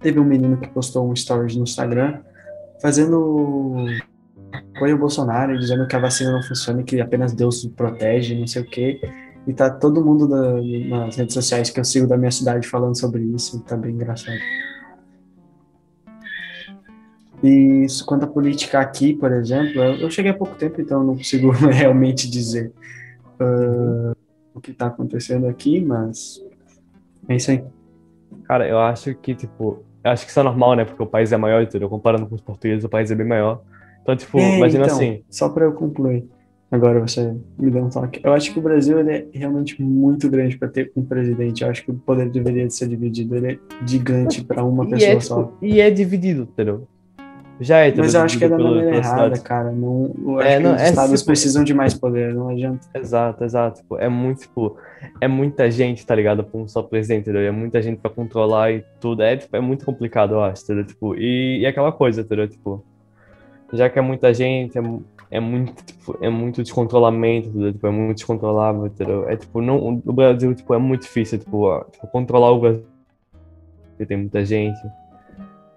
[0.00, 2.20] teve um menino que postou um stories no Instagram
[2.80, 3.86] fazendo
[4.52, 8.62] apoio ao Bolsonaro dizendo que a vacina não funciona que apenas Deus protege, não sei
[8.62, 9.00] o quê.
[9.46, 12.98] E tá todo mundo da- nas redes sociais que eu sigo da minha cidade falando
[12.98, 14.38] sobre isso, tá bem engraçado.
[17.42, 21.16] E isso, quanto à política aqui, por exemplo, eu, cheguei há pouco tempo, então não
[21.16, 22.70] consigo realmente dizer
[23.40, 24.12] ah,
[24.54, 26.42] o que tá acontecendo aqui, mas
[27.28, 27.64] é isso aí.
[28.44, 30.84] cara, eu acho que, tipo, eu acho que isso é normal, né?
[30.84, 31.88] Porque o país é maior, entendeu?
[31.88, 33.60] Comparando com os portugueses, o país é bem maior.
[34.02, 35.22] Então, tipo, É, imagina então, assim.
[35.28, 36.24] Só para eu concluir,
[36.70, 38.20] agora você me deu um toque.
[38.24, 41.62] Eu acho que o Brasil ele é realmente muito grande para ter um presidente.
[41.62, 43.36] Eu acho que o poder deveria ser dividido.
[43.36, 45.44] Ele é gigante para uma E pessoa é, só.
[45.44, 46.86] tipo, e é dividido, entendeu?
[47.60, 47.94] Já é?
[47.94, 49.70] Mas eu acho que é da pela- maneira errada, cara.
[49.70, 52.48] Não, eu É, acho não, que os é estados tipo- precisam de mais poder, não
[52.48, 52.86] adianta.
[52.94, 53.82] Exato, exato.
[53.82, 54.76] Tipo, é muito, tipo,
[55.20, 56.42] é muita gente, tá ligado?
[56.42, 57.42] Pra um só presidente, entendeu?
[57.42, 59.22] É muita gente pra controlar e tudo.
[59.22, 60.86] É, tipo, é muito complicado, eu acho, entendeu?
[60.86, 62.48] Tipo, e, e aquela coisa, entendeu?
[62.48, 62.82] Tipo,
[63.74, 64.82] já que é muita gente, é,
[65.30, 67.72] é muito, tipo, é muito descontrolamento, entendeu?
[67.74, 69.28] Tipo, é muito descontrolável, entendeu?
[69.28, 72.86] É, tipo, não, o Brasil, tipo, é muito difícil, tipo, ó, tipo, controlar o Brasil.
[73.90, 74.78] Porque tem muita gente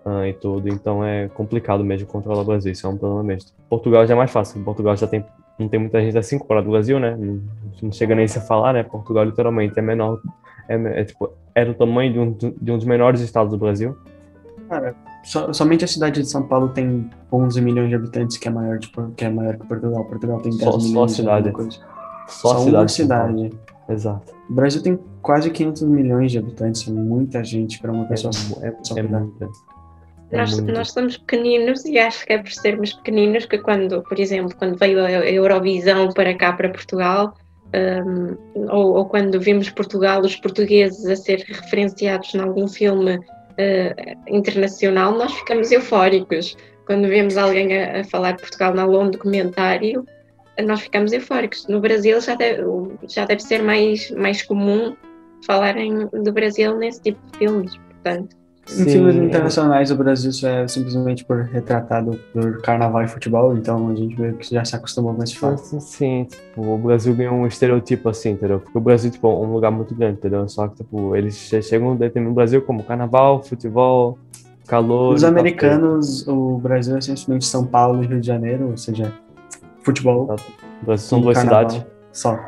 [0.05, 3.49] ah, e tudo, então é complicado mesmo controlar o Brasil, isso é um problema mesmo.
[3.69, 5.23] Portugal já é mais fácil, Portugal já tem
[5.59, 7.15] não tem muita gente assim comparado ao Brasil, né?
[7.15, 7.39] Não,
[7.83, 8.81] não chega nem a se falar, né?
[8.81, 10.19] Portugal literalmente é menor,
[10.67, 13.95] é, é, tipo, é do tamanho de um, de um dos menores estados do Brasil.
[14.67, 18.51] Cara, so- somente a cidade de São Paulo tem 11 milhões de habitantes, que é
[18.51, 20.03] maior, de Por- que é maior que Portugal.
[20.05, 21.11] Portugal tem 10 Só- só milhões.
[21.11, 21.47] de cidade.
[21.49, 21.79] alguma coisa.
[22.27, 22.75] Só, Só cidade.
[22.75, 23.51] uma de cidade.
[23.89, 24.33] Exato.
[24.49, 28.31] O Brasil tem quase 500 milhões de habitantes, é muita gente para uma É, pessoa.
[28.63, 29.19] é, só é cuidar.
[29.19, 29.49] muita.
[30.33, 34.55] Nós, nós somos pequeninos e acho que é por sermos pequeninos que quando, por exemplo,
[34.57, 37.35] quando veio a Eurovisão para cá, para Portugal,
[37.73, 38.35] hum,
[38.69, 43.19] ou, ou quando vimos Portugal, os portugueses a ser referenciados em algum filme
[43.57, 46.57] eh, internacional, nós ficamos eufóricos.
[46.87, 50.05] Quando vemos alguém a, a falar de Portugal em algum documentário,
[50.65, 51.67] nós ficamos eufóricos.
[51.67, 52.63] No Brasil já deve,
[53.07, 54.95] já deve ser mais, mais comum
[55.45, 58.42] falarem do Brasil nesse tipo de filmes, portanto.
[58.71, 63.95] Em filmes internacionais, o Brasil é simplesmente por retratado por carnaval e futebol, então a
[63.95, 65.57] gente meio que já se acostumou com esse fato.
[65.57, 68.59] Sim, sim, tipo, o Brasil ganhou um estereotipo assim, entendeu?
[68.61, 70.47] Porque o Brasil, tipo, é um lugar muito grande, entendeu?
[70.47, 74.17] Só que, tipo, eles chegam no Brasil como carnaval, futebol,
[74.65, 75.13] calor.
[75.13, 79.13] Os americanos, o Brasil é simplesmente São Paulo e Rio de Janeiro, ou seja,
[79.83, 80.35] futebol.
[80.81, 81.85] O Brasil são duas cidades.
[82.13, 82.39] Só.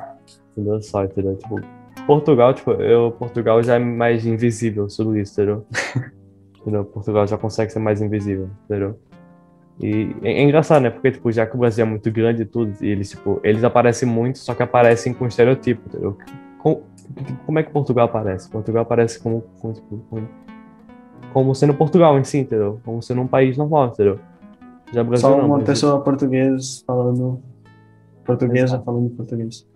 [0.54, 0.82] Entendeu?
[0.82, 1.36] Só, entendeu?
[1.36, 1.60] Tipo,
[2.06, 5.66] Portugal, tipo, eu, Portugal já é mais invisível sobre isso, entendeu?
[6.62, 6.86] entendeu?
[6.86, 9.00] Portugal já consegue ser mais invisível, entendeu?
[9.82, 10.90] E é, é, engraçado, né?
[10.90, 13.64] Porque, tipo, já que o Brasil é muito grande e tudo, e eles, tipo, eles
[13.64, 16.18] aparecem muito, só que aparecem com estereotipo, entendeu?
[16.60, 16.84] Com,
[17.46, 18.50] como é que Portugal aparece?
[18.50, 20.30] Portugal aparece como, como, tipo, como,
[21.34, 22.80] como, sendo Portugal em si, entendeu?
[22.86, 24.20] Como sendo um país normal, entendeu?
[24.94, 27.42] Já Brasil Só uma pessoa portuguesa falando
[28.24, 29.68] portuguesa falando português.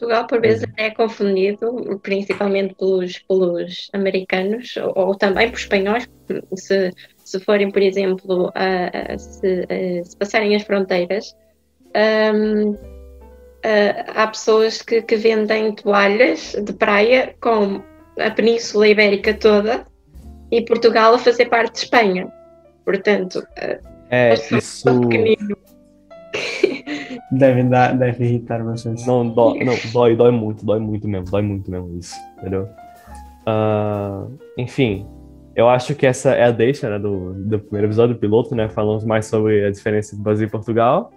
[0.00, 6.08] Portugal, por vezes, é confundido, principalmente pelos, pelos americanos ou, ou também por espanhóis,
[6.56, 6.90] se,
[7.22, 11.36] se forem, por exemplo, a, a, se, a, se, passarem as fronteiras.
[12.34, 12.78] Um,
[14.14, 17.82] há pessoas que, que vendem toalhas de praia com
[18.18, 19.86] a Península Ibérica toda
[20.50, 22.32] e Portugal a fazer parte de Espanha.
[22.86, 23.46] Portanto,
[24.10, 24.88] é, isso.
[27.32, 29.06] Deve, dar, deve irritar vocês.
[29.06, 32.68] Não, dó, não, dói, dói muito, dói muito mesmo, dói muito mesmo isso, entendeu?
[33.46, 35.06] Uh, enfim,
[35.54, 38.68] eu acho que essa é a deixa né, do, do primeiro episódio do piloto, né?
[38.68, 41.10] Falamos mais sobre a diferença entre Brasil e Portugal.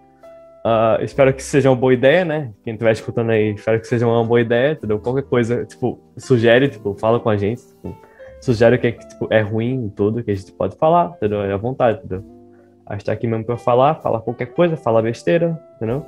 [0.65, 2.51] Uh, espero que seja uma boa ideia, né?
[2.63, 4.97] Quem estiver escutando aí, espero que seja uma boa ideia, entendeu?
[4.99, 7.95] Qualquer coisa, tipo, sugere, tipo, fala com a gente, tipo,
[8.41, 11.41] sugere o que é, tipo, é ruim e tudo, que a gente pode falar, entendeu?
[11.41, 12.32] É à vontade, entendeu?
[12.85, 16.05] A gente tá aqui mesmo pra falar, falar qualquer coisa, falar besteira, entendeu?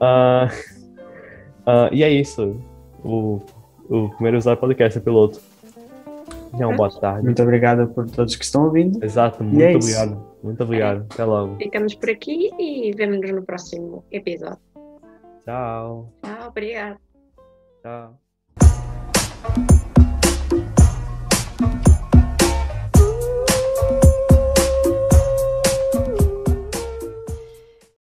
[0.00, 0.46] Uh,
[1.66, 2.60] uh, e é isso.
[3.02, 3.40] O,
[3.88, 5.40] o primeiro usar podcast é piloto.
[6.52, 7.24] Então, boa tarde.
[7.24, 9.02] Muito obrigado por todos que estão ouvindo.
[9.04, 10.12] Exato, muito é obrigado.
[10.12, 10.30] Isso.
[10.42, 11.06] Muito obrigado.
[11.12, 11.56] Até logo.
[11.56, 14.58] Ficamos por aqui e vemos-nos no próximo episódio.
[15.44, 16.12] Tchau.
[16.22, 16.98] Tchau, obrigado.
[17.82, 18.20] Tchau.